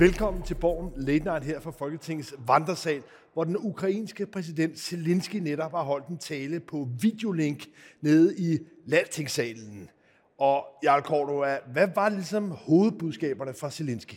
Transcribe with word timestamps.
Velkommen 0.00 0.42
til 0.42 0.54
Borgen 0.54 0.92
Late 0.96 1.24
Night 1.24 1.44
her 1.44 1.60
fra 1.60 1.70
Folketingets 1.70 2.34
vandresal, 2.46 3.02
hvor 3.32 3.44
den 3.44 3.56
ukrainske 3.56 4.26
præsident 4.26 4.78
Zelensky 4.78 5.36
netop 5.36 5.70
har 5.70 5.82
holdt 5.82 6.06
en 6.06 6.18
tale 6.18 6.60
på 6.60 6.88
videolink 7.00 7.66
nede 8.00 8.34
i 8.38 8.58
Landstingssalen. 8.86 9.90
Og 10.38 10.66
Jarl 10.84 11.02
Cordova, 11.02 11.58
hvad 11.72 11.88
var 11.94 12.08
ligesom 12.08 12.50
hovedbudskaberne 12.50 13.54
fra 13.60 13.70
Zelensky? 13.70 14.14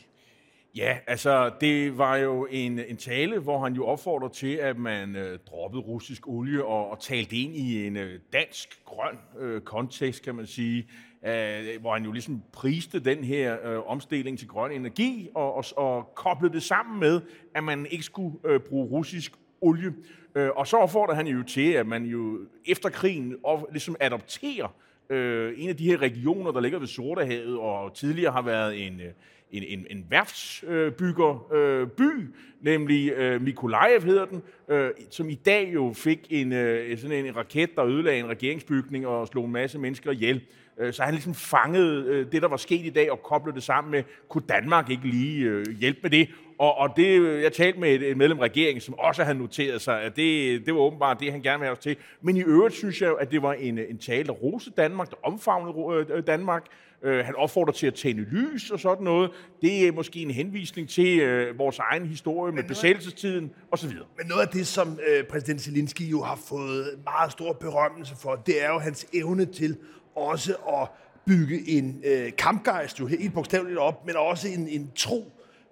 Ja, 0.76 0.98
altså 1.08 1.52
det 1.62 1.98
var 1.98 2.16
jo 2.16 2.48
en, 2.52 2.80
en 2.80 2.98
tale, 2.98 3.40
hvor 3.40 3.60
han 3.64 3.74
jo 3.74 3.86
opfordrer 3.86 4.30
til, 4.30 4.56
at 4.56 4.78
man 4.78 5.16
øh, 5.16 5.40
droppede 5.48 5.82
russisk 5.82 6.28
olie 6.28 6.66
og, 6.66 6.90
og 6.90 7.00
talte 7.00 7.36
ind 7.36 7.56
i 7.56 7.88
en 7.88 7.98
øh, 7.98 8.20
dansk 8.34 8.86
grøn 8.86 9.18
øh, 9.40 9.62
kontekst, 9.62 10.24
kan 10.24 10.36
man 10.36 10.48
sige, 10.48 10.88
øh, 11.26 11.82
hvor 11.82 11.94
han 11.94 12.04
jo 12.04 12.12
ligesom 12.12 12.44
priste 12.52 13.00
den 13.00 13.24
her 13.24 13.58
øh, 13.70 13.92
omstilling 13.92 14.40
til 14.40 14.48
grøn 14.48 14.72
energi 14.72 15.30
og, 15.36 15.56
og, 15.56 15.66
og 15.78 16.16
koblede 16.16 16.54
det 16.54 16.64
sammen 16.64 17.00
med, 17.00 17.22
at 17.56 17.64
man 17.64 17.88
ikke 17.90 18.04
skulle 18.04 18.36
øh, 18.46 18.60
bruge 18.60 18.86
russisk 18.86 19.32
olie. 19.62 19.94
Øh, 20.36 20.50
og 20.56 20.68
så 20.68 20.78
opfordrer 20.78 21.16
han 21.16 21.28
jo 21.28 21.44
til, 21.44 21.72
at 21.72 21.88
man 21.88 22.06
jo 22.06 22.40
efter 22.66 22.90
krigen 22.90 23.36
og, 23.44 23.70
ligesom 23.72 23.96
adopterer 24.00 24.76
øh, 25.10 25.54
en 25.58 25.70
af 25.70 25.78
de 25.78 25.86
her 25.86 25.98
regioner, 25.98 26.52
der 26.52 26.60
ligger 26.60 26.80
ved 26.80 26.88
Sortehavet, 26.88 27.58
og 27.58 27.96
tidligere 27.96 28.32
har 28.32 28.42
været 28.42 28.88
en, 28.88 29.02
øh, 29.02 29.12
en, 29.52 29.64
en, 29.64 29.88
en 29.90 30.06
værftsbyggerby, 30.10 31.56
øh, 31.56 31.88
by, 31.88 32.34
nemlig 32.62 33.12
øh, 33.12 33.42
Mikolajev 33.42 34.02
hedder 34.04 34.26
den, 34.26 34.42
øh, 34.68 34.92
som 35.10 35.30
i 35.30 35.36
dag 35.36 35.72
jo 35.74 35.94
fik 35.96 36.28
en, 36.30 36.54
øh, 36.54 36.98
sådan 36.98 37.26
en 37.26 37.36
raket, 37.36 37.76
der 37.76 37.86
ødelagde 37.86 38.20
en 38.20 38.30
regeringsbygning 38.30 39.08
og 39.08 39.28
slog 39.28 39.46
en 39.46 39.52
masse 39.52 39.80
mennesker 39.80 40.12
ihjel. 40.12 40.36
Øh, 40.36 40.63
så 40.92 41.04
han 41.04 41.14
ligesom 41.14 41.34
fangede 41.34 42.06
øh, 42.06 42.32
det, 42.32 42.42
der 42.42 42.48
var 42.48 42.58
sket 42.58 42.86
i 42.86 42.90
dag, 42.90 43.12
og 43.12 43.24
koblede 43.24 43.56
det 43.56 43.64
sammen 43.64 43.92
med, 43.92 44.04
kunne 44.30 44.44
Danmark 44.50 44.90
ikke 44.90 45.08
lige 45.08 45.46
øh, 45.46 45.66
hjælpe 45.80 46.00
med 46.04 46.10
det? 46.10 46.30
Og, 46.60 46.78
og 46.78 46.90
det, 46.96 47.42
jeg 47.44 47.54
talte 47.54 47.80
med 47.80 47.96
et, 47.96 48.10
et 48.10 48.18
medlem 48.18 48.40
af 48.40 48.44
regeringen, 48.44 48.82
som 48.82 49.00
også 49.00 49.24
havde 49.24 49.38
noteret 49.38 49.82
sig, 49.82 50.02
at 50.02 50.16
det, 50.16 50.66
det 50.66 50.74
var 50.74 50.80
åbenbart 50.80 51.20
det, 51.20 51.32
han 51.32 51.42
gerne 51.42 51.60
ville 51.60 51.68
have 51.68 51.78
os 51.78 51.84
til. 51.84 51.96
Men 52.22 52.38
i 52.38 52.42
øvrigt 52.42 52.76
synes 52.76 53.02
jeg 53.02 53.14
at 53.20 53.32
det 53.32 53.42
var 53.42 53.54
en, 53.54 53.78
en 53.78 53.98
tale, 53.98 54.24
der 54.24 54.32
rose 54.32 54.72
Danmark, 54.78 55.10
der 55.10 55.16
omfavnede 55.24 56.22
Danmark. 56.22 56.66
Han 57.04 57.36
opfordrer 57.36 57.74
til 57.74 57.88
at 57.88 57.94
tænde 57.94 58.22
lys 58.22 58.72
og 58.72 58.80
sådan 58.80 59.04
noget. 59.04 59.32
Det 59.62 59.88
er 59.88 59.92
måske 59.92 60.20
en 60.20 60.32
henvisning 60.32 60.90
til 60.90 61.20
øh, 61.20 61.60
vores 61.60 61.80
egen 61.80 62.06
historie 62.06 62.54
med 62.54 62.64
besættelsestiden 62.64 63.52
osv. 63.72 63.90
Men 63.90 64.28
noget 64.28 64.42
af 64.42 64.48
det, 64.48 64.68
som 64.68 65.00
øh, 65.08 65.24
præsident 65.24 65.62
Zelensky 65.62 66.02
jo 66.02 66.22
har 66.22 66.40
fået 66.48 67.00
meget 67.04 67.32
stor 67.32 67.54
berømmelse 67.54 68.16
for, 68.22 68.36
det 68.36 68.64
er 68.64 68.68
jo 68.68 68.80
hans 68.80 69.08
evne 69.14 69.46
til 69.46 69.78
også 70.16 70.54
at 70.54 70.88
bygge 71.26 71.70
en 71.70 72.02
øh, 72.06 72.32
kampgejst, 72.38 73.00
jo 73.00 73.08
helt 73.08 73.34
bogstaveligt 73.34 73.78
op, 73.80 74.06
men 74.06 74.16
også 74.16 74.48
en, 74.48 74.68
en 74.68 74.92
tro 74.96 75.32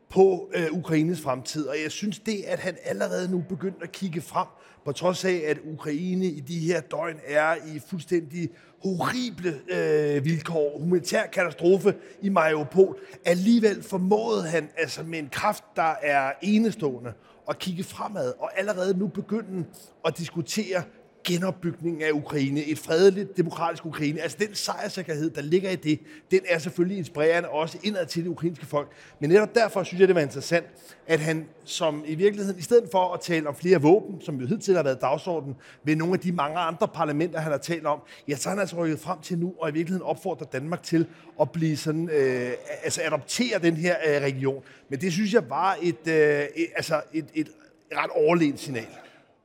på 0.10 0.52
øh, 0.56 0.68
Ukraines 0.72 1.22
fremtid. 1.22 1.68
Og 1.68 1.76
jeg 1.84 1.92
synes 1.92 2.20
det, 2.20 2.44
at 2.48 2.60
han 2.60 2.78
allerede 2.84 3.32
nu 3.32 3.44
begyndte 3.50 3.84
at 3.84 3.92
kigge 3.92 4.22
frem, 4.22 4.48
på 4.86 4.92
trods 4.92 5.26
af, 5.26 5.44
at 5.48 5.58
Ukraine 5.64 6.26
i 6.26 6.40
de 6.40 6.60
her 6.60 6.82
døgn 6.82 7.20
er 7.26 7.56
i 7.56 7.82
fuldstændig 7.90 8.50
horrible 8.84 9.62
øh, 9.70 10.26
vilkår, 10.26 10.80
humanitær 10.80 11.26
katastrofe 11.26 11.96
i 12.22 12.30
Mariupol, 12.30 13.00
alligevel 13.26 13.84
formåede 13.84 14.44
han 14.44 14.70
altså 14.78 15.04
med 15.04 15.20
en 15.20 15.30
kraft, 15.32 15.64
der 15.76 15.96
er 16.02 16.32
enestående, 16.42 17.14
at 17.50 17.60
kigge 17.60 17.84
fremad 17.84 18.34
og 18.40 18.60
allerede 18.60 19.00
nu 19.00 19.08
begynde 19.08 19.66
at 20.06 20.18
diskutere 20.18 20.84
genopbygningen 21.24 22.02
af 22.02 22.12
Ukraine, 22.12 22.64
et 22.64 22.80
fredeligt, 22.80 23.38
demokratisk 23.38 23.86
Ukraine. 23.86 24.22
Altså 24.22 24.38
den 24.40 24.56
sejrsikkerhed, 24.56 25.30
der 25.30 25.42
ligger 25.42 25.70
i 25.70 25.76
det, 25.76 26.00
den 26.32 26.40
er 26.50 26.60
selvfølgelig 26.60 26.98
inspirerende 26.98 27.50
også 27.50 27.78
indad 27.84 28.06
til 28.06 28.24
det 28.24 28.30
ukrainske 28.30 28.66
folk. 28.66 28.92
Men 29.20 29.30
netop 29.30 29.56
derfor 29.56 29.84
synes 29.84 30.00
jeg, 30.00 30.08
det 30.08 30.16
var 30.16 30.22
interessant, 30.22 30.66
at 31.08 31.20
han 31.20 31.46
som 31.64 32.04
i 32.08 32.16
virkeligheden, 32.16 32.60
i 32.60 32.64
stedet 32.64 32.90
for 32.92 33.14
at 33.14 33.22
tale 33.22 33.48
om 33.48 33.56
flere 33.56 33.82
våben, 33.82 34.22
som 34.22 34.36
jo 34.36 34.48
hidtil 34.48 34.76
har 34.76 34.84
været 34.84 35.02
dagsordenen, 35.02 35.56
ved 35.84 35.96
nogle 35.96 36.14
af 36.14 36.20
de 36.20 36.32
mange 36.32 36.60
andre 36.60 36.88
parlamenter, 36.88 37.40
han 37.40 37.52
har 37.52 37.60
talt 37.60 37.86
om, 37.86 38.00
ja, 38.28 38.36
så 38.36 38.50
har 38.50 38.56
han 38.56 38.60
altså 38.60 38.76
rykket 38.76 39.00
frem 39.00 39.22
til 39.22 39.38
nu, 39.38 39.54
og 39.60 39.70
i 39.70 39.74
virkeligheden 39.74 40.08
opfordrer 40.08 40.48
Danmark 40.48 40.84
til 40.84 41.06
at 41.42 41.52
blive 41.52 41.78
sådan, 41.78 42.10
øh, 42.10 42.52
altså 42.84 43.02
adoptere 43.04 43.60
den 43.60 43.78
her 43.78 43.96
øh, 44.08 44.22
region. 44.22 44.64
Men 44.90 45.02
det 45.02 45.14
synes 45.14 45.34
jeg 45.34 45.50
var 45.50 45.78
et, 45.82 46.08
øh, 46.08 46.44
et, 46.56 46.68
altså 46.76 47.02
et, 47.14 47.26
et 47.34 47.50
ret 47.92 48.10
overlegent 48.10 48.60
signal. 48.60 48.88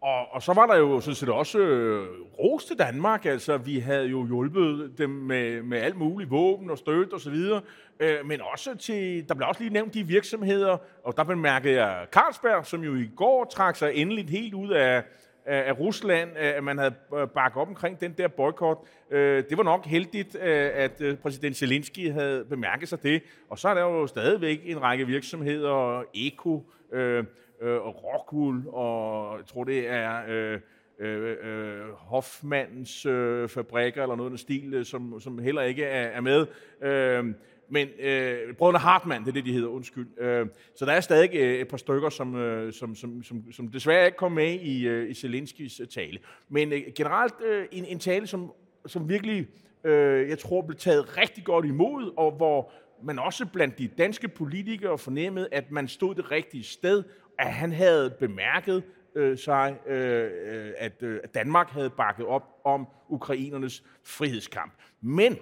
Og, 0.06 0.33
og 0.33 0.43
så 0.43 0.53
var 0.53 0.67
der 0.67 0.77
jo 0.77 1.00
sådan 1.00 1.15
set 1.15 1.28
også 1.28 1.59
øh, 1.59 2.09
ros 2.39 2.65
til 2.65 2.78
Danmark. 2.78 3.27
Altså, 3.27 3.56
vi 3.56 3.78
havde 3.78 4.06
jo 4.06 4.27
hjulpet 4.27 4.93
dem 4.99 5.11
med, 5.11 5.62
med 5.62 5.78
alt 5.78 5.97
muligt 5.97 6.31
våben 6.31 6.71
og 6.71 6.78
støtte 6.78 7.15
og 7.15 7.21
så 7.21 7.31
videre. 7.31 7.61
Øh, 8.00 8.27
men 8.27 8.41
også 8.53 8.77
til, 8.77 9.28
der 9.28 9.34
blev 9.34 9.49
også 9.49 9.62
lige 9.62 9.72
nævnt 9.72 9.94
de 9.94 10.06
virksomheder, 10.06 10.77
og 11.05 11.17
der 11.17 11.25
bemærkede 11.25 11.83
jeg 11.83 12.06
Carlsberg, 12.12 12.67
som 12.67 12.84
jo 12.84 12.94
i 12.94 13.11
går 13.17 13.44
trak 13.44 13.77
sig 13.77 13.94
endeligt 13.94 14.31
helt 14.31 14.55
ud 14.55 14.71
af, 14.71 15.03
af, 15.46 15.78
Rusland, 15.78 16.36
at 16.36 16.64
man 16.64 16.78
havde 16.78 16.94
øh, 17.16 17.28
bakket 17.28 17.60
op 17.60 17.68
omkring 17.68 18.00
den 18.00 18.14
der 18.18 18.28
boykot. 18.28 18.78
Øh, 19.10 19.44
det 19.50 19.58
var 19.58 19.64
nok 19.64 19.86
heldigt, 19.86 20.36
øh, 20.42 20.70
at 20.74 21.02
præsident 21.22 21.56
Zelensky 21.56 22.12
havde 22.12 22.44
bemærket 22.44 22.88
sig 22.88 23.02
det. 23.02 23.22
Og 23.48 23.58
så 23.58 23.68
er 23.68 23.74
der 23.74 23.82
jo 23.82 24.06
stadigvæk 24.06 24.60
en 24.64 24.82
række 24.82 25.06
virksomheder, 25.06 26.02
Eko, 26.14 26.70
øh, 26.92 27.24
Rockwool, 27.62 28.62
og 28.66 29.38
jeg 29.38 29.46
tror, 29.46 29.64
det 29.64 29.88
er 29.88 30.20
øh, 30.28 30.60
øh, 30.98 31.92
Hoffmanns 31.92 33.06
øh, 33.06 33.48
fabrikker, 33.48 34.02
eller 34.02 34.16
noget 34.16 34.30
af 34.30 34.30
den 34.30 34.38
stil, 34.38 34.84
som, 34.84 35.20
som 35.20 35.38
heller 35.38 35.62
ikke 35.62 35.84
er, 35.84 36.06
er 36.06 36.20
med. 36.20 36.46
Øh, 36.82 37.34
men 37.69 37.88
øh, 38.00 38.54
brødrene 38.54 38.78
Hartmann, 38.78 39.25
det 39.25 39.28
er 39.28 39.32
det, 39.32 39.44
de 39.44 39.53
hedder, 39.53 39.69
undskyld. 39.69 40.09
Øh, 40.19 40.47
så 40.75 40.87
der 40.87 40.93
er 40.93 41.00
stadig 41.00 41.31
øh, 41.34 41.60
et 41.60 41.69
par 41.69 41.77
stykker, 41.77 42.09
som, 42.09 42.37
øh, 42.37 42.72
som, 42.72 42.94
som, 42.94 43.22
som, 43.22 43.53
som 43.53 43.69
desværre 43.69 44.06
ikke 44.06 44.19
kom 44.19 44.32
med 44.32 44.53
i, 44.53 44.87
øh, 44.87 45.10
i 45.10 45.15
Zelenskis 45.15 45.81
øh, 45.81 45.87
tale. 45.87 46.19
Men 46.49 46.72
øh, 46.72 46.81
generelt 46.97 47.34
øh, 47.47 47.66
en, 47.72 47.84
en 47.84 47.99
tale, 47.99 48.26
som, 48.26 48.53
som 48.87 49.09
virkelig, 49.09 49.49
øh, 49.84 50.28
jeg 50.28 50.38
tror, 50.38 50.62
blev 50.62 50.78
taget 50.78 51.19
rigtig 51.19 51.44
godt 51.44 51.66
imod, 51.66 52.12
og 52.16 52.32
hvor 52.32 52.72
man 53.03 53.19
også 53.19 53.47
blandt 53.47 53.78
de 53.78 53.88
danske 53.88 54.28
politikere 54.28 54.99
fornemmede, 54.99 55.49
at 55.53 55.71
man 55.71 55.88
stod 55.88 56.15
det 56.15 56.31
rigtige 56.31 56.65
sted, 56.65 57.03
at 57.38 57.53
han 57.53 57.72
havde 57.72 58.10
bemærket 58.21 58.82
øh, 59.15 59.38
sig, 59.38 59.78
øh, 59.87 60.31
øh 60.47 60.72
at, 60.78 61.03
øh, 61.03 61.21
at 61.25 61.34
Danmark 61.34 61.71
havde 61.71 61.91
bakket 61.91 62.26
op 62.26 62.43
om 62.65 62.87
ukrainernes 63.09 63.82
frihedskamp. 64.05 64.72
Men 65.00 65.38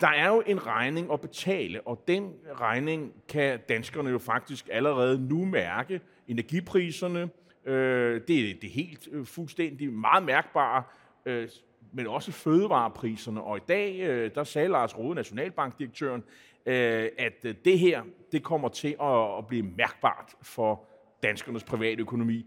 der 0.00 0.08
er 0.08 0.28
jo 0.28 0.42
en 0.46 0.66
regning 0.66 1.12
at 1.12 1.20
betale, 1.20 1.80
og 1.86 2.04
den 2.08 2.32
regning 2.60 3.12
kan 3.28 3.60
danskerne 3.68 4.10
jo 4.10 4.18
faktisk 4.18 4.68
allerede 4.72 5.28
nu 5.28 5.44
mærke. 5.44 6.00
Energipriserne, 6.28 7.30
øh, 7.64 8.20
det 8.28 8.50
er 8.50 8.54
det 8.62 8.70
helt 8.70 9.08
øh, 9.12 9.26
fuldstændig 9.26 9.92
meget 9.92 10.24
mærkbare, 10.24 10.82
øh, 11.26 11.48
men 11.92 12.06
også 12.06 12.32
fødevarepriserne. 12.32 13.42
Og 13.42 13.56
i 13.56 13.60
dag, 13.68 14.00
øh, 14.00 14.30
der 14.34 14.44
sagde 14.44 14.68
Lars 14.68 14.98
Rode, 14.98 15.14
nationalbankdirektøren, 15.14 16.22
øh, 16.66 17.08
at 17.18 17.44
øh, 17.44 17.54
det 17.64 17.78
her, 17.78 18.02
det 18.32 18.42
kommer 18.42 18.68
til 18.68 18.96
at, 19.00 19.38
at 19.38 19.46
blive 19.46 19.62
mærkbart 19.62 20.34
for 20.42 20.84
danskernes 21.22 21.64
private 21.64 22.00
økonomi. 22.00 22.46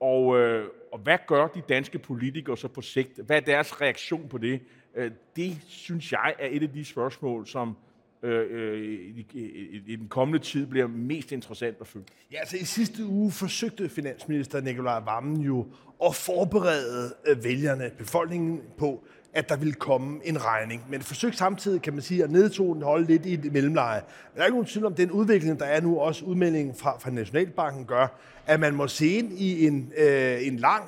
Og, 0.00 0.38
øh, 0.38 0.68
og 0.92 0.98
hvad 0.98 1.18
gør 1.26 1.46
de 1.46 1.60
danske 1.60 1.98
politikere 1.98 2.56
så 2.56 2.68
på 2.68 2.80
sigt? 2.80 3.20
Hvad 3.26 3.36
er 3.36 3.40
deres 3.40 3.80
reaktion 3.80 4.28
på 4.28 4.38
det? 4.38 4.60
Øh, 4.96 5.10
det 5.36 5.58
synes 5.66 6.12
jeg 6.12 6.34
er 6.38 6.48
et 6.50 6.62
af 6.62 6.70
de 6.70 6.84
spørgsmål, 6.84 7.46
som 7.46 7.76
øh, 8.22 8.46
øh 8.50 8.78
i, 8.82 9.26
i, 9.32 9.82
i 9.86 9.96
den 9.96 10.08
kommende 10.08 10.38
tid 10.38 10.66
bliver 10.66 10.86
mest 10.86 11.32
interessant 11.32 11.76
at 11.80 11.86
følge. 11.86 12.06
Ja, 12.32 12.38
altså 12.38 12.56
i 12.56 12.64
sidste 12.64 13.06
uge 13.06 13.30
forsøgte 13.30 13.88
finansminister 13.88 14.60
Nikolaj 14.60 15.00
Vammen 15.00 15.40
jo 15.40 15.66
at 16.04 16.14
forberede 16.14 17.14
øh, 17.26 17.44
vælgerne, 17.44 17.90
befolkningen 17.98 18.60
på, 18.78 19.04
at 19.34 19.48
der 19.48 19.56
ville 19.56 19.74
komme 19.74 20.20
en 20.24 20.44
regning. 20.44 20.82
Men 20.88 21.02
forsøg 21.02 21.34
samtidig, 21.34 21.82
kan 21.82 21.92
man 21.92 22.02
sige, 22.02 22.24
at 22.24 22.30
nedtonen 22.30 22.82
holde 22.82 23.06
lidt 23.06 23.26
i 23.26 23.34
et 23.34 23.52
mellemleje. 23.52 24.00
Men 24.00 24.36
der 24.36 24.40
er 24.40 24.46
ikke 24.46 24.54
nogen 24.54 24.66
tvivl 24.66 24.86
om, 24.86 24.94
den 24.94 25.10
udvikling, 25.10 25.60
der 25.60 25.66
er 25.66 25.80
nu, 25.80 25.98
også 25.98 26.24
udmeldingen 26.24 26.74
fra, 26.74 26.98
fra 26.98 27.10
Nationalbanken, 27.10 27.84
gør, 27.84 28.06
at 28.46 28.60
man 28.60 28.74
må 28.74 28.88
se 28.88 29.06
ind 29.06 29.32
i 29.32 29.66
en, 29.66 29.92
øh, 29.96 30.46
en 30.46 30.56
lang 30.56 30.84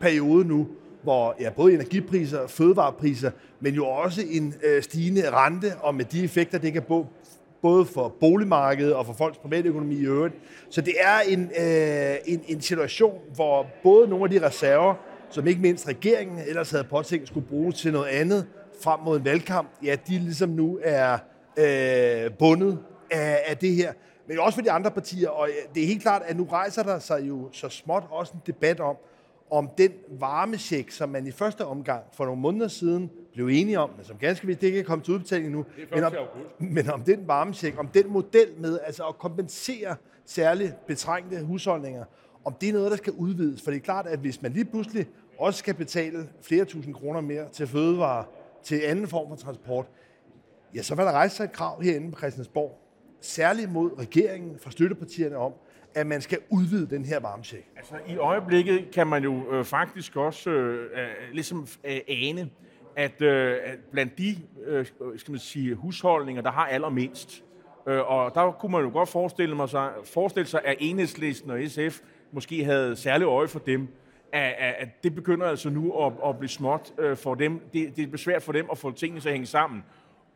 periode 0.00 0.44
nu, 0.44 0.68
hvor 1.02 1.36
ja, 1.40 1.50
både 1.50 1.74
energipriser 1.74 2.38
og 2.38 2.50
fødevarepriser, 2.50 3.30
men 3.60 3.74
jo 3.74 3.86
også 3.86 4.22
en 4.30 4.54
øh, 4.64 4.82
stigende 4.82 5.30
rente, 5.30 5.72
og 5.80 5.94
med 5.94 6.04
de 6.04 6.24
effekter, 6.24 6.58
det 6.58 6.72
kan 6.72 6.82
bo, 6.82 7.06
både 7.62 7.84
for 7.84 8.08
boligmarkedet 8.20 8.94
og 8.94 9.06
for 9.06 9.12
folks 9.12 9.38
private 9.38 9.68
økonomi 9.68 9.94
i 9.94 10.06
øvrigt. 10.06 10.34
Så 10.70 10.80
det 10.80 10.94
er 11.00 11.20
en, 11.28 11.50
øh, 11.60 12.16
en, 12.24 12.42
en 12.48 12.60
situation, 12.60 13.18
hvor 13.34 13.66
både 13.82 14.08
nogle 14.08 14.24
af 14.24 14.30
de 14.30 14.46
reserver, 14.46 14.94
som 15.30 15.46
ikke 15.46 15.60
mindst 15.60 15.88
regeringen 15.88 16.38
ellers 16.46 16.70
havde 16.70 16.84
påtænkt 16.84 17.28
skulle 17.28 17.46
bruges 17.46 17.74
til 17.74 17.92
noget 17.92 18.08
andet 18.08 18.46
frem 18.82 19.00
mod 19.00 19.18
en 19.18 19.24
valgkamp, 19.24 19.68
ja, 19.84 19.96
de 20.08 20.18
ligesom 20.18 20.48
nu 20.48 20.78
er 20.82 21.18
øh, 21.56 22.30
bundet 22.38 22.78
af, 23.10 23.42
af 23.46 23.56
det 23.56 23.74
her. 23.74 23.92
Men 24.28 24.38
også 24.38 24.56
for 24.56 24.62
de 24.62 24.70
andre 24.70 24.90
partier, 24.90 25.28
og 25.28 25.48
det 25.74 25.82
er 25.82 25.86
helt 25.86 26.02
klart, 26.02 26.22
at 26.26 26.36
nu 26.36 26.44
rejser 26.44 26.82
der 26.82 26.98
sig 26.98 27.28
jo 27.28 27.48
så 27.52 27.68
småt 27.68 28.02
også 28.10 28.32
en 28.34 28.40
debat 28.46 28.80
om, 28.80 28.96
om 29.52 29.70
den 29.78 29.92
varmesjek, 30.08 30.90
som 30.90 31.08
man 31.08 31.26
i 31.26 31.30
første 31.30 31.64
omgang 31.66 32.04
for 32.12 32.24
nogle 32.24 32.40
måneder 32.40 32.68
siden 32.68 33.10
blev 33.32 33.46
enige 33.46 33.78
om, 33.78 33.90
men 33.96 34.04
som 34.04 34.16
ganske 34.16 34.46
vist 34.46 34.62
ikke 34.62 34.80
er 34.80 34.84
kommet 34.84 35.04
til 35.04 35.14
udbetaling 35.14 35.50
nu. 35.50 35.64
Men 35.90 36.04
om, 36.04 36.12
1. 36.12 36.18
august. 36.18 36.60
men 36.60 36.90
om 36.90 37.02
den 37.02 37.28
varmesjek, 37.28 37.78
om 37.78 37.88
den 37.88 38.10
model 38.10 38.48
med 38.58 38.78
altså 38.84 39.04
at 39.04 39.18
kompensere 39.18 39.96
særligt 40.24 40.86
betrængte 40.86 41.44
husholdninger, 41.44 42.04
om 42.44 42.54
det 42.60 42.68
er 42.68 42.72
noget, 42.72 42.90
der 42.90 42.96
skal 42.96 43.12
udvides. 43.12 43.62
For 43.62 43.70
det 43.70 43.78
er 43.78 43.82
klart, 43.82 44.06
at 44.06 44.18
hvis 44.18 44.42
man 44.42 44.52
lige 44.52 44.64
pludselig 44.64 45.06
også 45.38 45.58
skal 45.58 45.74
betale 45.74 46.28
flere 46.42 46.64
tusind 46.64 46.94
kroner 46.94 47.20
mere 47.20 47.48
til 47.48 47.66
fødevarer, 47.66 48.24
til 48.62 48.80
anden 48.84 49.08
form 49.08 49.28
for 49.28 49.36
transport, 49.36 49.86
ja, 50.74 50.82
så 50.82 50.94
vil 50.94 51.04
der 51.04 51.12
rejse 51.12 51.36
sig 51.36 51.44
et 51.44 51.52
krav 51.52 51.82
herinde 51.82 52.10
på 52.10 52.18
Christiansborg, 52.18 52.78
særligt 53.20 53.72
mod 53.72 53.98
regeringen 53.98 54.58
fra 54.58 54.70
støttepartierne 54.70 55.36
om, 55.36 55.52
at 55.94 56.06
man 56.06 56.20
skal 56.20 56.38
udvide 56.50 56.86
den 56.86 57.04
her 57.04 57.20
varmesjek. 57.20 57.68
Altså, 57.76 57.94
i 58.08 58.16
øjeblikket 58.16 58.90
kan 58.94 59.06
man 59.06 59.22
jo 59.22 59.52
øh, 59.52 59.64
faktisk 59.64 60.16
også 60.16 60.50
øh, 60.50 60.90
øh 60.92 61.08
ligesom 61.32 61.66
øh, 61.84 62.00
ane, 62.08 62.50
at, 62.96 63.22
øh, 63.22 63.56
at 63.64 63.78
blandt 63.92 64.18
de 64.18 64.36
øh, 64.66 64.86
øh, 65.00 65.18
skal 65.18 65.32
man 65.32 65.40
sige, 65.40 65.74
husholdninger, 65.74 66.42
der 66.42 66.50
har 66.50 66.66
allermindst, 66.66 67.44
øh, 67.88 68.10
og 68.10 68.34
der 68.34 68.50
kunne 68.50 68.72
man 68.72 68.82
jo 68.82 68.90
godt 68.92 69.08
forestille, 69.08 69.56
mig 69.56 69.68
sig, 69.68 69.90
forestille 70.04 70.46
sig, 70.46 70.60
at 70.64 70.76
enhedslisten 70.78 71.50
og 71.50 71.60
SF 71.68 72.00
måske 72.32 72.64
havde 72.64 72.96
særlig 72.96 73.24
øje 73.24 73.48
for 73.48 73.58
dem, 73.58 73.88
at, 74.32 74.54
at, 74.58 74.74
at 74.78 74.88
det 75.04 75.14
begynder 75.14 75.46
altså 75.46 75.70
nu 75.70 75.92
at, 75.92 76.12
at 76.26 76.38
blive 76.38 76.48
småt 76.48 76.92
øh, 76.98 77.16
for 77.16 77.34
dem. 77.34 77.60
Det, 77.72 77.96
det 77.96 78.04
er 78.04 78.10
besvært 78.10 78.42
for 78.42 78.52
dem 78.52 78.66
at 78.70 78.78
få 78.78 78.90
tingene 78.90 79.20
til 79.20 79.28
at 79.28 79.32
hænge 79.32 79.46
sammen. 79.46 79.84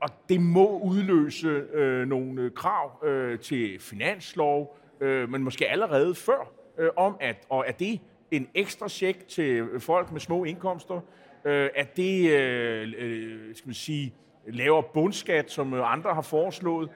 Og 0.00 0.08
det 0.28 0.40
må 0.40 0.78
udløse 0.78 1.48
øh, 1.48 2.08
nogle 2.08 2.42
øh, 2.42 2.50
krav 2.50 3.04
øh, 3.04 3.38
til 3.38 3.80
finanslov, 3.80 4.76
øh, 5.00 5.28
men 5.28 5.42
måske 5.42 5.68
allerede 5.68 6.14
før, 6.14 6.52
øh, 6.78 6.90
om 6.96 7.16
at, 7.20 7.36
og 7.48 7.64
er 7.68 7.72
det 7.72 8.00
en 8.30 8.48
ekstra 8.54 8.88
check 8.88 9.28
til 9.28 9.66
folk 9.78 10.12
med 10.12 10.20
små 10.20 10.44
indkomster, 10.44 11.00
øh, 11.44 11.70
at 11.74 11.96
det, 11.96 12.30
øh, 12.30 12.92
øh, 12.98 13.54
skal 13.54 13.68
man 13.68 13.74
sige, 13.74 14.14
lavere 14.48 14.82
bundskat, 14.94 15.50
som 15.50 15.74
øh, 15.74 15.92
andre 15.92 16.14
har 16.14 16.22
foreslået, 16.22 16.90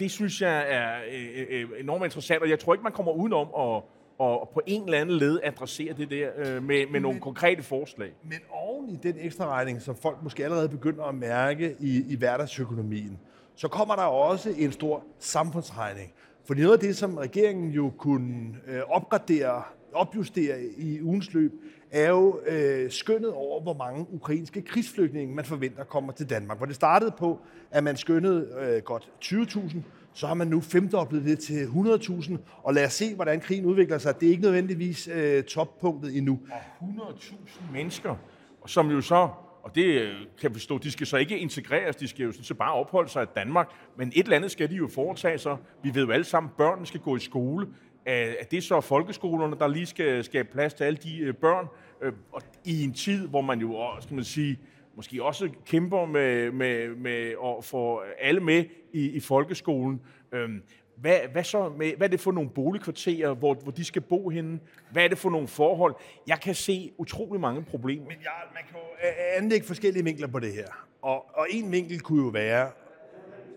det 0.00 0.10
synes 0.10 0.42
jeg 0.42 0.64
er 0.68 0.96
øh, 1.12 1.46
øh, 1.50 1.80
enormt 1.80 2.04
interessant, 2.04 2.42
og 2.42 2.50
jeg 2.50 2.58
tror 2.58 2.74
ikke, 2.74 2.82
man 2.82 2.92
kommer 2.92 3.12
udenom 3.12 3.48
at, 3.58 3.82
at 4.26 4.48
på 4.54 4.60
en 4.66 4.84
eller 4.84 4.98
anden 4.98 5.16
led 5.16 5.40
adressere 5.42 5.92
det 5.92 6.10
der 6.10 6.30
øh, 6.36 6.62
med, 6.62 6.86
med 6.86 7.00
nogle 7.00 7.20
konkrete 7.20 7.62
forslag. 7.62 8.12
Men 8.22 8.38
oven 8.50 8.88
i 8.88 8.96
den 9.02 9.16
ekstra 9.18 9.46
regning, 9.46 9.82
som 9.82 9.96
folk 9.96 10.22
måske 10.22 10.44
allerede 10.44 10.68
begynder 10.68 11.04
at 11.04 11.14
mærke 11.14 11.76
i, 11.80 12.04
i 12.08 12.16
hverdagsøkonomien, 12.16 13.18
så 13.54 13.68
kommer 13.68 13.96
der 13.96 14.02
også 14.02 14.54
en 14.58 14.72
stor 14.72 15.04
samfundsregning. 15.18 16.12
Fordi 16.46 16.62
noget 16.62 16.74
af 16.74 16.80
det, 16.80 16.96
som 16.96 17.16
regeringen 17.16 17.70
jo 17.70 17.92
kunne 17.98 18.54
øh, 18.66 18.80
opgradere, 18.88 19.62
opjustere 19.92 20.62
i 20.78 21.02
ugens 21.02 21.34
løb, 21.34 21.52
er 21.90 22.08
jo 22.08 22.40
øh, 22.46 22.90
skønnet 22.90 23.32
over, 23.32 23.62
hvor 23.62 23.74
mange 23.74 24.06
ukrainske 24.10 24.62
krigsflygtninge 24.62 25.34
man 25.34 25.44
forventer 25.44 25.84
kommer 25.84 26.12
til 26.12 26.30
Danmark. 26.30 26.58
Hvor 26.58 26.66
det 26.66 26.74
startede 26.74 27.14
på, 27.18 27.38
at 27.70 27.84
man 27.84 27.96
skønnede 27.96 28.48
øh, 28.60 28.82
godt 28.82 29.10
20.000, 29.24 29.76
så 30.12 30.26
har 30.26 30.34
man 30.34 30.48
nu 30.48 30.60
femdoblet 30.60 31.24
det 31.24 31.38
til 31.38 31.64
100.000, 31.64 32.36
og 32.62 32.74
lad 32.74 32.86
os 32.86 32.92
se, 32.92 33.14
hvordan 33.14 33.40
krigen 33.40 33.64
udvikler 33.64 33.98
sig. 33.98 34.20
Det 34.20 34.26
er 34.26 34.30
ikke 34.30 34.42
nødvendigvis 34.42 35.08
øh, 35.08 35.44
toppunktet 35.44 36.16
endnu. 36.16 36.38
Og 36.80 36.88
100.000 36.88 37.72
mennesker, 37.72 38.14
som 38.66 38.90
jo 38.90 39.00
så, 39.00 39.28
og 39.66 39.74
det 39.74 39.84
øh, 39.84 40.14
kan 40.40 40.50
vi 40.50 40.54
forstå, 40.54 40.78
de 40.78 40.90
skal 40.90 41.06
så 41.06 41.16
ikke 41.16 41.38
integreres, 41.38 41.96
de 41.96 42.08
skal 42.08 42.24
jo 42.24 42.32
sådan 42.32 42.44
set 42.44 42.58
bare 42.58 42.72
opholde 42.72 43.08
sig 43.08 43.22
i 43.22 43.26
Danmark, 43.36 43.70
men 43.96 44.08
et 44.14 44.24
eller 44.24 44.36
andet 44.36 44.50
skal 44.50 44.70
de 44.70 44.74
jo 44.74 44.88
foretage 44.94 45.38
sig. 45.38 45.56
Vi 45.82 45.94
ved 45.94 46.04
jo 46.04 46.10
alle 46.10 46.24
sammen, 46.24 46.50
at 46.50 46.56
børnene 46.56 46.86
skal 46.86 47.00
gå 47.00 47.16
i 47.16 47.20
skole. 47.20 47.66
Er 48.06 48.44
det 48.50 48.64
så 48.64 48.80
folkeskolerne, 48.80 49.56
der 49.58 49.68
lige 49.68 49.86
skal 49.86 50.24
skabe 50.24 50.48
plads 50.52 50.74
til 50.74 50.84
alle 50.84 50.96
de 50.96 51.18
øh, 51.18 51.34
børn? 51.34 51.66
Øh, 52.02 52.12
og 52.32 52.42
i 52.64 52.84
en 52.84 52.92
tid, 52.92 53.28
hvor 53.28 53.40
man 53.40 53.60
jo, 53.60 53.86
skal 54.00 54.14
man 54.14 54.24
sige, 54.24 54.58
måske 54.96 55.24
også 55.24 55.48
kæmper 55.66 56.06
med, 56.06 56.50
med, 56.50 56.88
med 56.88 57.34
at 57.44 57.64
få 57.64 58.02
alle 58.18 58.40
med 58.40 58.64
i, 58.92 59.10
i 59.10 59.20
folkeskolen. 59.20 60.00
Øhm, 60.32 60.62
hvad, 60.96 61.18
hvad, 61.32 61.44
så 61.44 61.68
med, 61.68 61.96
hvad 61.96 62.06
er 62.06 62.10
det 62.10 62.20
for 62.20 62.32
nogle 62.32 62.50
boligkvarterer, 62.50 63.34
hvor, 63.34 63.54
hvor 63.54 63.72
de 63.72 63.84
skal 63.84 64.02
bo 64.02 64.28
henne? 64.28 64.60
Hvad 64.92 65.04
er 65.04 65.08
det 65.08 65.18
for 65.18 65.30
nogle 65.30 65.48
forhold? 65.48 65.94
Jeg 66.26 66.40
kan 66.40 66.54
se 66.54 66.92
utrolig 66.98 67.40
mange 67.40 67.62
problemer. 67.62 68.06
Men 68.06 68.16
ja, 68.22 68.30
man 68.54 68.62
kan 68.68 68.74
jo 68.74 69.08
øh, 69.08 69.08
øh, 69.08 69.42
anlægge 69.42 69.66
forskellige 69.66 70.04
vinkler 70.04 70.26
på 70.26 70.38
det 70.38 70.52
her. 70.52 70.86
Og, 71.02 71.24
og 71.34 71.46
en 71.50 71.72
vinkel 71.72 72.00
kunne 72.00 72.22
jo 72.22 72.28
være 72.28 72.70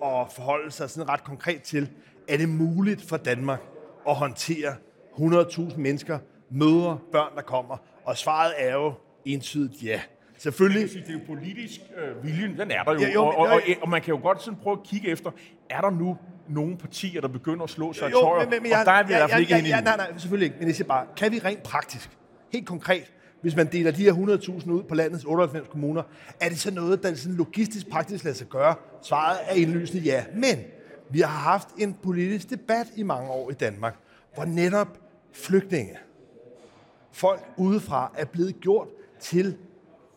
at 0.06 0.32
forholde 0.32 0.72
sig 0.72 0.90
sådan 0.90 1.10
ret 1.10 1.24
konkret 1.24 1.62
til, 1.62 1.90
er 2.28 2.38
det 2.38 2.50
muligt 2.50 3.02
for 3.02 3.18
Danmark 3.18 3.62
at 4.10 4.16
håndtere 4.16 4.76
100.000 5.14 5.78
mennesker, 5.78 6.20
mødre, 6.50 7.00
børn, 7.12 7.36
der 7.36 7.42
kommer? 7.42 7.78
Og 8.04 8.18
svaret 8.18 8.54
er 8.58 8.74
jo 8.74 8.94
entydigt 9.26 9.84
ja. 9.84 10.02
Selvfølgelig. 10.40 10.90
Det 10.90 11.10
er 11.10 11.14
jo 11.14 11.20
politisk 11.28 11.80
øh, 11.98 12.24
viljen, 12.24 12.58
den 12.58 12.72
er 12.72 12.84
der 12.84 12.94
jo. 12.94 13.00
Ja, 13.00 13.14
jo, 13.14 13.26
og, 13.26 13.38
og, 13.38 13.48
og, 13.48 13.62
og 13.82 13.90
man 13.90 14.02
kan 14.02 14.14
jo 14.14 14.20
godt 14.22 14.44
sådan 14.44 14.60
prøve 14.64 14.78
at 14.82 14.88
kigge 14.88 15.08
efter, 15.08 15.32
er 15.70 15.82
der 15.82 15.90
nu 15.90 16.18
nogle 16.50 16.78
partier, 16.78 17.22
der 17.22 17.28
begynder 17.28 17.64
at 17.64 17.70
slå 17.70 17.94
sig 17.94 18.08
i 18.08 18.12
Jo, 18.12 18.20
tøjer? 18.20 18.46
og 18.46 18.52
der 18.86 18.92
er 18.92 19.04
vi 19.04 19.14
i 19.14 19.18
hvert 19.18 19.30
fald 19.30 19.42
ikke 19.42 19.54
ja, 19.54 19.60
enige 19.60 19.76
ja, 19.76 19.82
nej, 19.82 19.98
nej, 19.98 20.12
selvfølgelig 20.18 20.46
ikke. 20.46 20.56
Men 20.60 20.68
jeg 20.68 20.76
siger 20.76 20.88
bare, 20.88 21.06
kan 21.18 21.32
vi 21.32 21.40
rent 21.40 21.64
praktisk, 21.64 22.10
helt 22.54 22.68
konkret, 22.68 23.12
hvis 23.42 23.56
man 23.56 23.68
deler 23.72 23.92
de 23.92 24.04
her 24.04 24.14
100.000 24.14 24.72
ud 24.72 24.84
på 24.84 24.96
landets 24.96 25.26
98 25.26 25.68
kommuner, 25.68 26.04
er 26.42 26.50
det 26.50 26.60
så 26.60 26.72
noget, 26.72 27.04
der 27.04 27.16
sådan 27.16 27.38
logistisk 27.38 27.90
praktisk 27.90 28.24
lader 28.24 28.38
sig 28.38 28.48
gøre? 28.48 28.76
Svaret 29.02 29.38
er 29.50 29.54
indlysende 29.54 30.04
ja. 30.04 30.24
Men 30.34 30.58
vi 31.10 31.20
har 31.20 31.28
haft 31.28 31.68
en 31.78 31.94
politisk 32.04 32.50
debat 32.50 32.88
i 32.96 33.04
mange 33.04 33.30
år 33.30 33.52
i 33.52 33.54
Danmark, 33.54 33.96
hvor 34.36 34.46
netop 34.46 35.00
flygtninge, 35.34 35.98
folk 37.12 37.42
udefra, 37.58 38.12
er 38.18 38.26
blevet 38.26 38.60
gjort 38.60 38.88
til 39.20 39.58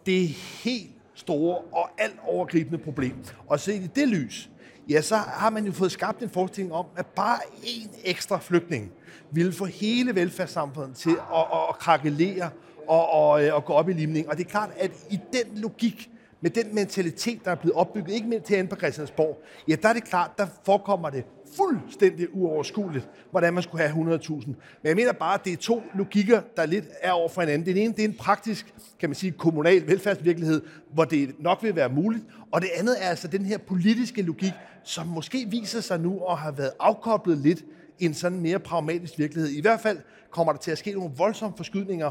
det 0.07 0.29
helt 0.65 0.91
store 1.15 1.59
og 1.59 1.91
alt 1.99 2.17
overgribende 2.27 2.79
problem. 2.79 3.15
Og 3.47 3.61
set 3.61 3.83
i 3.83 3.87
det 3.87 4.09
lys, 4.09 4.51
ja, 4.89 5.01
så 5.01 5.17
har 5.17 5.51
man 5.51 5.65
jo 5.65 5.73
fået 5.73 5.93
skabt 5.93 6.23
en 6.23 6.31
forestilling 6.31 6.75
om, 6.75 6.87
at 6.97 7.07
bare 7.07 7.39
en 7.65 7.91
ekstra 8.05 8.39
flygtning 8.39 8.93
ville 9.31 9.53
få 9.53 9.65
hele 9.65 10.15
velfærdssamfundet 10.15 10.97
til 10.97 11.11
at, 11.11 11.41
at, 11.53 11.59
at 11.69 11.79
krakelere 11.79 12.51
og, 12.89 13.11
og, 13.11 13.45
øh, 13.45 13.55
og 13.55 13.65
gå 13.65 13.73
op 13.73 13.89
i 13.89 13.93
limning. 13.93 14.29
Og 14.29 14.37
det 14.37 14.47
er 14.47 14.51
klart, 14.51 14.71
at 14.79 14.91
i 15.11 15.21
den 15.33 15.59
logik, 15.59 16.11
med 16.41 16.51
den 16.51 16.75
mentalitet, 16.75 17.45
der 17.45 17.51
er 17.51 17.55
blevet 17.55 17.77
opbygget, 17.77 18.15
ikke 18.15 18.29
mindst 18.29 18.49
herinde 18.49 18.71
på 18.71 18.77
Christiansborg, 18.77 19.43
ja, 19.69 19.77
der 19.83 19.89
er 19.89 19.93
det 19.93 20.05
klart, 20.05 20.31
der 20.39 20.47
forekommer 20.65 21.11
det 21.11 21.25
fuldstændig 21.57 22.29
uoverskueligt, 22.35 23.09
hvordan 23.31 23.55
man 23.55 23.63
skulle 23.63 23.89
have 23.89 24.17
100.000. 24.17 24.47
Men 24.47 24.57
jeg 24.85 24.97
mener 24.97 25.13
bare, 25.13 25.35
at 25.35 25.45
det 25.45 25.53
er 25.53 25.57
to 25.57 25.83
logikker, 25.95 26.41
der 26.57 26.67
lidt 26.67 26.85
er 27.01 27.13
over 27.13 27.29
for 27.29 27.41
hinanden. 27.41 27.67
Den 27.67 27.77
ene, 27.77 27.93
det 27.93 28.05
er 28.05 28.09
en 28.09 28.15
praktisk, 28.15 28.75
kan 29.01 29.09
man 29.09 29.15
sige, 29.15 29.33
kommunal 29.33 29.87
velfærdsvirkelighed, 29.87 30.63
hvor 30.93 31.05
det 31.05 31.35
nok 31.39 31.63
vil 31.63 31.77
være 31.77 31.89
muligt. 31.89 32.25
Og 32.53 32.61
det 32.61 32.69
andet 32.77 32.97
er 33.05 33.09
altså 33.09 33.29
den 33.29 33.47
her 33.47 33.59
politiske 33.59 34.23
logik, 34.23 34.53
som 34.85 35.07
måske 35.07 35.47
viser 35.51 35.81
sig 35.81 36.01
nu 36.01 36.25
at 36.25 36.39
have 36.39 36.59
været 36.59 36.73
afkoblet 36.81 37.39
lidt 37.39 37.65
i 37.99 38.05
en 38.05 38.15
sådan 38.15 38.41
mere 38.41 38.59
pragmatisk 38.59 39.19
virkelighed. 39.19 39.51
I 39.51 39.61
hvert 39.61 39.81
fald 39.81 39.99
kommer 40.31 40.53
der 40.53 40.61
til 40.61 40.71
at 40.71 40.79
ske 40.79 40.93
nogle 40.93 41.11
voldsomme 41.17 41.57
forskydninger 41.57 42.11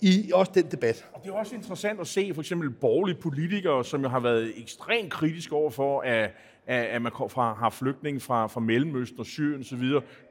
i 0.00 0.30
også 0.34 0.52
den 0.54 0.66
debat. 0.70 1.06
Og 1.12 1.20
det 1.24 1.30
er 1.30 1.34
også 1.34 1.54
interessant 1.54 2.00
at 2.00 2.06
se 2.06 2.30
for 2.34 2.42
eksempel 2.42 2.70
borgerlige 2.70 3.16
politikere, 3.20 3.84
som 3.84 4.02
jo 4.02 4.08
har 4.08 4.20
været 4.20 4.52
ekstremt 4.56 5.12
kritiske 5.12 5.54
overfor, 5.54 6.00
at, 6.00 6.30
at, 6.66 6.84
at 6.84 7.02
man 7.02 7.12
kom 7.12 7.30
fra, 7.30 7.54
har 7.54 7.70
flygtninge 7.70 8.20
fra, 8.20 8.46
fra 8.46 8.60
Mellemøsten 8.60 9.20
og 9.20 9.26
Syrien 9.26 9.60
osv., 9.60 9.84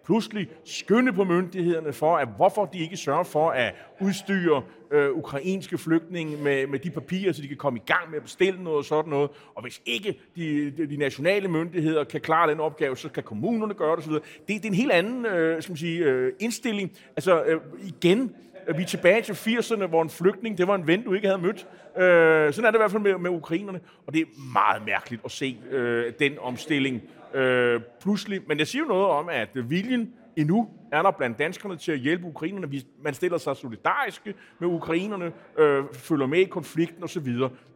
pludselig 0.06 0.50
skynde 0.65 1.13
på 1.13 1.24
myndighederne 1.24 1.94
for, 1.94 2.18
at 2.18 2.27
hvorfor 2.38 2.65
de 2.65 2.80
ikke 2.80 2.98
sørger 2.98 3.24
for 3.24 3.50
at 3.50 3.75
udstyre 4.01 4.63
øh, 4.92 5.12
ukrainske 5.12 5.77
flygtninge 5.77 6.38
med, 6.38 6.68
med 6.68 6.80
de 6.80 6.89
papirer, 6.89 7.34
så 7.34 7.42
de 7.42 7.48
kan 7.48 7.58
komme 7.58 7.80
i 7.80 7.84
gang 7.86 8.10
med 8.10 8.18
at 8.18 8.24
bestille 8.24 8.63
noget 8.63 8.77
og 8.77 8.86
sådan 8.86 9.10
noget. 9.10 9.30
Og 9.56 9.62
hvis 9.62 9.82
ikke 9.86 10.20
de, 10.36 10.72
de, 10.72 10.88
de 10.89 10.98
nationale 10.98 11.48
myndigheder 11.48 12.04
kan 12.04 12.22
klare 12.22 12.51
den 12.51 12.60
opgave, 12.60 12.98
så 12.98 13.10
kan 13.10 13.24
kommunerne 13.24 13.74
gøre 13.74 13.96
det 13.96 14.04
osv. 14.04 14.13
Det, 14.13 14.24
det 14.48 14.65
er 14.65 14.68
en 14.68 14.74
helt 14.74 14.92
anden 14.92 15.25
øh, 15.25 15.62
skal 15.62 15.72
man 15.72 15.77
sige, 15.77 16.00
øh, 16.00 16.34
indstilling. 16.39 16.92
Altså 17.15 17.44
øh, 17.44 17.62
igen, 17.84 18.32
vi 18.78 18.82
er 18.82 18.86
tilbage 18.86 19.22
til 19.22 19.34
80'erne, 19.34 19.86
hvor 19.86 20.02
en 20.02 20.10
flygtning, 20.10 20.58
det 20.58 20.68
var 20.68 20.76
en 20.76 20.88
ven, 20.88 21.04
du 21.04 21.14
ikke 21.14 21.28
havde 21.28 21.42
mødt. 21.42 21.68
Øh, 21.98 22.54
sådan 22.54 22.66
er 22.68 22.72
det 22.72 22.78
i 22.78 22.82
hvert 22.82 22.92
fald 22.92 23.04
med, 23.04 23.18
med 23.18 23.30
ukrainerne. 23.30 23.80
Og 24.08 24.14
det 24.14 24.22
er 24.22 24.26
meget 24.54 24.86
mærkeligt 24.86 25.22
at 25.26 25.32
se 25.32 25.58
øh, 25.72 26.14
den 26.20 26.34
omstilling 26.40 27.02
øh, 27.34 27.82
pludselig. 28.02 28.42
Men 28.48 28.60
jeg 28.60 28.68
siger 28.68 28.82
jo 28.84 28.88
noget 28.88 29.06
om, 29.06 29.30
at 29.30 29.50
viljen 29.70 30.14
endnu 30.36 30.70
er 30.92 31.02
der 31.02 31.12
blandt 31.12 31.40
danskerne 31.40 31.78
til 31.78 31.92
at 31.92 32.00
hjælpe 32.00 32.26
ukrainerne. 32.28 32.70
Vi- 32.70 32.88
Man 33.04 33.14
stiller 33.14 33.38
sig 33.38 33.56
solidariske 33.56 34.34
med 34.60 34.68
ukrainerne, 34.68 35.32
øh, 35.58 35.84
følger 35.94 36.28
med 36.28 36.40
i 36.40 36.44
konflikten 36.44 37.04
osv. 37.04 37.28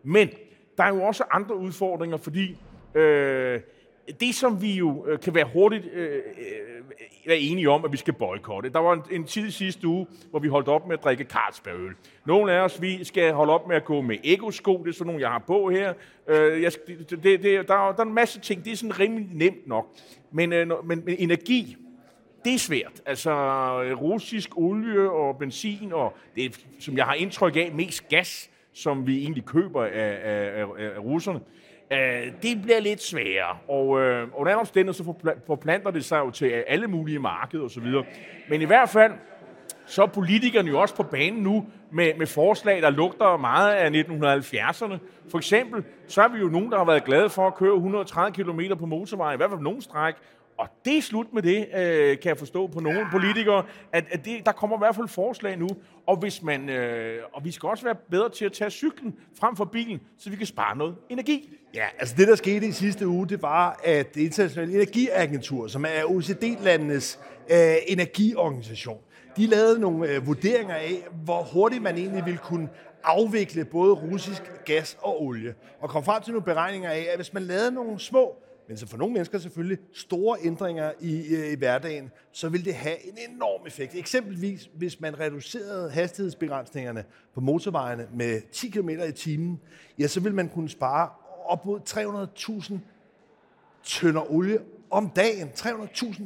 Men 0.03 0.29
der 0.77 0.83
er 0.83 0.89
jo 0.89 1.01
også 1.03 1.23
andre 1.31 1.55
udfordringer, 1.57 2.17
fordi 2.17 2.57
øh, 2.95 3.59
det, 4.19 4.35
som 4.35 4.61
vi 4.61 4.71
jo 4.73 5.05
øh, 5.07 5.19
kan 5.19 5.35
være 5.35 5.45
hurtigt 5.53 5.85
øh, 5.93 6.11
øh, 6.15 6.21
er 7.25 7.33
enige 7.33 7.69
om, 7.69 7.85
at 7.85 7.91
vi 7.91 7.97
skal 7.97 8.13
boykotte. 8.13 8.69
Der 8.69 8.79
var 8.79 8.93
en, 8.93 9.01
en 9.11 9.23
tid 9.23 9.51
sidste 9.51 9.87
uge, 9.87 10.07
hvor 10.29 10.39
vi 10.39 10.47
holdt 10.47 10.67
op 10.67 10.87
med 10.87 10.97
at 10.97 11.03
drikke 11.03 11.23
Carlsbergøl. 11.23 11.93
Nogle 12.25 12.51
af 12.51 12.59
os, 12.59 12.81
vi 12.81 13.03
skal 13.03 13.33
holde 13.33 13.53
op 13.53 13.67
med 13.67 13.75
at 13.75 13.85
gå 13.85 14.01
med 14.01 14.17
ekosko, 14.23 14.77
Det 14.83 14.89
er 14.89 14.93
sådan 14.93 15.05
nogle, 15.07 15.21
jeg 15.21 15.29
har 15.29 15.43
på 15.47 15.69
her. 15.69 15.93
Øh, 16.27 16.61
jeg, 16.61 16.71
det, 17.09 17.23
det, 17.23 17.43
der, 17.43 17.53
er- 17.73 17.91
der 17.91 17.99
er 17.99 18.07
en 18.07 18.13
masse 18.13 18.39
ting. 18.39 18.65
Det 18.65 18.71
er 18.73 18.77
sådan 18.77 18.99
rimelig 18.99 19.27
nemt 19.31 19.67
nok. 19.67 19.87
Men, 20.31 20.53
øh, 20.53 20.67
men, 20.87 21.01
men 21.05 21.15
energi, 21.19 21.75
det 22.45 22.53
er 22.53 22.57
svært. 22.57 23.01
Altså 23.05 23.31
russisk 23.93 24.57
olie 24.57 25.11
og 25.11 25.37
benzin, 25.37 25.93
og 25.93 26.17
det 26.35 26.65
som 26.79 26.97
jeg 26.97 27.05
har 27.05 27.13
indtryk 27.13 27.55
af, 27.55 27.71
mest 27.73 28.09
gas, 28.09 28.49
som 28.73 29.07
vi 29.07 29.17
egentlig 29.21 29.45
køber 29.45 29.83
af, 29.83 29.89
af, 30.23 30.61
af, 30.61 30.65
af 30.95 30.99
russerne, 30.99 31.39
øh, 31.91 32.33
det 32.41 32.61
bliver 32.61 32.79
lidt 32.79 33.01
sværere. 33.01 33.57
Og 33.67 34.01
øh, 34.01 34.27
under 34.33 34.51
andre 34.51 34.59
omstændigheder, 34.59 35.03
så 35.03 35.35
forplanter 35.47 35.91
det 35.91 36.05
sig 36.05 36.19
jo 36.19 36.31
til 36.31 36.47
øh, 36.47 36.63
alle 36.67 36.87
mulige 36.87 37.19
markeder 37.19 37.63
osv. 37.63 37.87
Men 38.49 38.61
i 38.61 38.65
hvert 38.65 38.89
fald, 38.89 39.13
så 39.85 40.03
er 40.03 40.07
politikerne 40.07 40.69
jo 40.69 40.81
også 40.81 40.95
på 40.95 41.03
banen 41.03 41.43
nu 41.43 41.65
med, 41.91 42.13
med 42.17 42.27
forslag, 42.27 42.81
der 42.81 42.89
lugter 42.89 43.37
meget 43.37 43.73
af 43.73 43.89
1970'erne. 43.89 44.97
For 45.31 45.37
eksempel, 45.37 45.83
så 46.07 46.21
er 46.21 46.27
vi 46.27 46.39
jo 46.39 46.47
nogen, 46.47 46.71
der 46.71 46.77
har 46.77 46.85
været 46.85 47.03
glade 47.03 47.29
for 47.29 47.47
at 47.47 47.55
køre 47.55 47.75
130 47.75 48.43
km 48.43 48.59
på 48.79 48.85
motorvej, 48.85 49.33
i 49.33 49.37
hvert 49.37 49.49
fald 49.49 49.61
nogen 49.61 49.81
stræk, 49.81 50.15
og 50.59 50.67
det 50.85 50.97
er 50.97 51.01
slut 51.01 51.33
med 51.33 51.41
det, 51.41 51.67
øh, 51.75 52.19
kan 52.19 52.29
jeg 52.29 52.37
forstå 52.37 52.67
på 52.67 52.79
nogle 52.79 53.07
politikere, 53.11 53.63
at, 53.93 54.05
at 54.11 54.25
det, 54.25 54.45
der 54.45 54.51
kommer 54.51 54.77
i 54.77 54.79
hvert 54.79 54.95
fald 54.95 55.07
forslag 55.07 55.57
nu. 55.57 55.69
Og, 56.07 56.17
hvis 56.17 56.43
man, 56.43 56.69
øh, 56.69 57.23
og 57.33 57.45
vi 57.45 57.51
skal 57.51 57.69
også 57.69 57.83
være 57.83 57.95
bedre 58.11 58.29
til 58.29 58.45
at 58.45 58.53
tage 58.53 58.69
cyklen 58.69 59.15
frem 59.39 59.55
for 59.55 59.65
bilen, 59.65 59.99
så 60.17 60.29
vi 60.29 60.35
kan 60.35 60.45
spare 60.45 60.77
noget 60.77 60.95
energi. 61.09 61.49
Ja, 61.75 61.85
altså 61.99 62.15
det, 62.17 62.27
der 62.27 62.35
skete 62.35 62.67
i 62.67 62.71
sidste 62.71 63.07
uge, 63.07 63.27
det 63.27 63.41
var, 63.41 63.79
at 63.83 64.15
det 64.15 64.21
internationale 64.21 64.73
energiagentur, 64.73 65.67
som 65.67 65.85
er 65.85 66.03
OECD-landenes 66.05 67.19
øh, 67.51 67.75
energiorganisation, 67.87 68.99
de 69.37 69.45
lavede 69.45 69.79
nogle 69.79 70.09
øh, 70.09 70.27
vurderinger 70.27 70.75
af, 70.75 71.07
hvor 71.23 71.43
hurtigt 71.43 71.83
man 71.83 71.97
egentlig 71.97 72.25
ville 72.25 72.39
kunne 72.43 72.69
afvikle 73.03 73.65
både 73.65 73.93
russisk 73.93 74.41
gas 74.65 74.97
og 75.01 75.23
olie. 75.23 75.55
Og 75.79 75.89
kom 75.89 76.03
frem 76.03 76.23
til 76.23 76.33
nogle 76.33 76.45
beregninger 76.45 76.89
af, 76.89 77.07
at 77.09 77.15
hvis 77.15 77.33
man 77.33 77.43
lavede 77.43 77.71
nogle 77.71 77.99
små 77.99 78.35
men 78.69 78.77
så 78.77 78.87
for 78.87 78.97
nogle 78.97 79.13
mennesker 79.13 79.39
selvfølgelig 79.39 79.77
store 79.93 80.37
ændringer 80.43 80.91
i, 80.99 81.35
øh, 81.35 81.51
i 81.51 81.55
hverdagen, 81.55 82.11
så 82.31 82.49
vil 82.49 82.65
det 82.65 82.75
have 82.75 83.07
en 83.07 83.17
enorm 83.33 83.67
effekt. 83.67 83.95
Eksempelvis, 83.95 84.69
hvis 84.73 84.99
man 84.99 85.19
reducerede 85.19 85.91
hastighedsbegrænsningerne 85.91 87.03
på 87.33 87.41
motorvejene 87.41 88.07
med 88.13 88.41
10 88.51 88.69
km 88.69 88.89
i 88.89 89.11
timen, 89.11 89.59
ja, 89.99 90.07
så 90.07 90.19
vil 90.19 90.33
man 90.33 90.49
kunne 90.49 90.69
spare 90.69 91.09
op 91.45 91.65
mod 91.65 91.79
300.000 92.69 92.77
tønder 93.83 94.31
olie 94.31 94.59
om 94.89 95.09
dagen. 95.09 95.49
300.000 95.55 96.23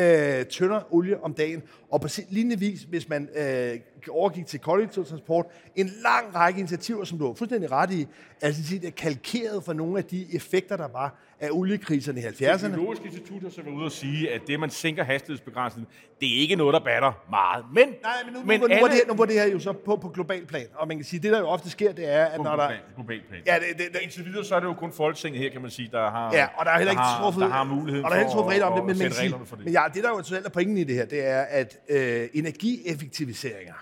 øh, 0.00 0.46
tønder 0.46 0.94
olie 0.94 1.22
om 1.22 1.34
dagen. 1.34 1.62
Og 1.90 2.00
på 2.00 2.08
lignende 2.28 2.58
vis, 2.58 2.82
hvis 2.82 3.08
man 3.08 3.28
øh, 3.36 3.80
overgik 4.08 4.46
til 4.46 4.60
kollektiv 4.60 5.04
transport, 5.04 5.46
en 5.76 5.90
lang 6.02 6.34
række 6.34 6.58
initiativer, 6.58 7.04
som 7.04 7.18
du 7.18 7.26
har 7.26 7.34
fuldstændig 7.34 7.72
ret 7.72 7.92
i, 7.92 8.06
altså 8.40 8.64
set 8.64 8.84
er 8.84 8.90
kalkeret 8.90 9.64
for 9.64 9.72
nogle 9.72 9.98
af 9.98 10.04
de 10.04 10.26
effekter, 10.34 10.76
der 10.76 10.88
var 10.88 11.14
af 11.40 11.48
oliekriserne 11.50 12.20
i 12.20 12.24
70'erne. 12.24 12.58
Teknologisk 12.58 13.04
Institut 13.04 13.42
har 13.42 13.50
så 13.50 13.62
været 13.62 13.74
ude 13.74 13.86
at 13.86 13.92
sige, 13.92 14.32
at 14.32 14.40
det, 14.46 14.60
man 14.60 14.70
sænker 14.70 15.04
hastighedsbegrænsningen, 15.04 15.92
det 16.20 16.36
er 16.36 16.40
ikke 16.40 16.56
noget, 16.56 16.74
der 16.74 16.80
batter 16.80 17.12
meget. 17.30 17.64
Men, 17.74 17.88
Nej, 18.02 18.12
men 18.24 18.34
nu, 18.34 18.40
men 18.44 18.60
nu, 18.60 18.66
alle... 18.66 18.76
nu, 18.76 18.80
var 18.80 18.88
det 18.88 18.96
her, 18.96 19.06
nu 19.08 19.14
var 19.14 19.24
det 19.24 19.34
her 19.34 19.46
jo 19.46 19.58
så 19.58 19.72
på, 19.72 19.96
på 19.96 20.08
global 20.08 20.46
plan, 20.46 20.66
og 20.74 20.88
man 20.88 20.96
kan 20.96 21.04
sige, 21.04 21.20
det 21.22 21.32
der 21.32 21.38
jo 21.38 21.46
ofte 21.46 21.70
sker, 21.70 21.92
det 21.92 22.12
er, 22.12 22.24
at 22.24 22.36
på 22.36 22.42
når 22.42 22.50
global, 22.50 22.76
der... 22.76 22.94
global 22.94 23.20
plan. 23.28 23.42
Ja, 23.46 23.54
det, 23.54 23.78
det, 23.78 23.86
det, 23.92 24.00
Indtil 24.00 24.24
videre, 24.24 24.44
så 24.44 24.54
er 24.54 24.60
det 24.60 24.66
jo 24.66 24.74
kun 24.74 24.92
Folketinget 24.92 25.42
her, 25.42 25.50
kan 25.50 25.62
man 25.62 25.70
sige, 25.70 25.88
der 25.92 26.10
har, 26.10 26.34
ja, 26.34 26.46
og 26.56 26.64
der 26.66 26.70
er 26.72 26.76
heller 26.76 26.92
ikke 26.92 27.02
der 27.02 27.22
truffet, 27.22 27.40
der 27.40 27.48
har 27.48 27.64
muligheden 27.64 28.04
og 28.04 28.10
der 28.10 28.16
er 28.16 28.20
heller 28.20 28.34
truffet 28.34 28.52
regler 28.52 28.66
om 28.66 28.78
det, 28.78 28.86
men, 28.86 28.98
men, 28.98 29.12
sige, 29.12 29.34
for 29.44 29.56
det. 29.56 29.64
men 29.64 29.74
ja, 29.74 29.82
det 29.94 30.04
der 30.04 30.10
jo 30.10 30.16
er 30.44 30.48
pointen 30.48 30.78
i 30.78 30.84
det 30.84 30.94
her, 30.94 31.04
det 31.04 31.26
er, 31.26 31.40
at 31.40 31.78
øh, 31.88 32.28
energieffektiviseringer, 32.34 33.74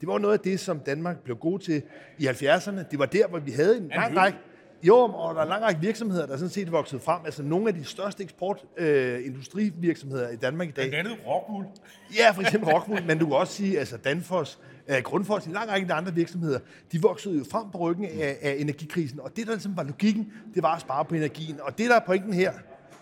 det 0.00 0.08
var 0.08 0.18
noget 0.18 0.34
af 0.34 0.40
det, 0.40 0.60
som 0.60 0.80
Danmark 0.80 1.18
blev 1.18 1.36
god 1.36 1.58
til 1.58 1.82
i 2.18 2.26
70'erne. 2.26 2.82
Det 2.90 2.98
var 2.98 3.06
der, 3.06 3.28
hvor 3.28 3.38
vi 3.38 3.50
havde 3.50 3.76
en 3.76 3.88
lang 3.88 4.16
række 4.16 4.38
jo, 4.82 4.96
og 4.96 5.34
der 5.34 5.40
er 5.40 5.44
en 5.44 5.48
lang 5.48 5.62
række 5.62 5.80
virksomheder, 5.80 6.26
der 6.26 6.36
sådan 6.36 6.50
set 6.50 6.72
vokset 6.72 7.02
frem. 7.02 7.20
Altså 7.24 7.42
nogle 7.42 7.68
af 7.68 7.74
de 7.74 7.84
største 7.84 8.22
eksportindustrivirksomheder 8.22 10.28
øh, 10.28 10.34
i 10.34 10.36
Danmark 10.36 10.68
i 10.68 10.70
dag. 10.70 10.88
Blandt 10.88 11.08
andet 11.08 11.26
Rockwool. 11.26 11.64
Ja, 12.18 12.30
for 12.30 12.42
eksempel 12.42 12.70
Rockwool, 12.70 13.02
men 13.06 13.18
du 13.18 13.26
kan 13.26 13.36
også 13.36 13.52
sige, 13.52 13.78
altså 13.78 13.96
Danfoss, 13.96 14.58
øh, 14.88 15.02
Grundfos, 15.02 15.44
en 15.44 15.52
lang 15.52 15.70
række 15.70 15.92
andre 15.92 16.14
virksomheder, 16.14 16.58
de 16.92 17.02
voksede 17.02 17.38
jo 17.38 17.44
frem 17.50 17.70
på 17.70 17.78
ryggen 17.78 18.04
af, 18.04 18.36
af 18.42 18.56
energikrisen. 18.58 19.20
Og 19.20 19.36
det, 19.36 19.46
der 19.46 19.52
ligesom 19.52 19.76
var 19.76 19.82
logikken, 19.82 20.32
det 20.54 20.62
var 20.62 20.74
at 20.74 20.80
spare 20.80 21.04
på 21.04 21.14
energien. 21.14 21.60
Og 21.60 21.78
det, 21.78 21.90
der 21.90 21.96
er 21.96 22.04
pointen 22.06 22.32
her, 22.32 22.52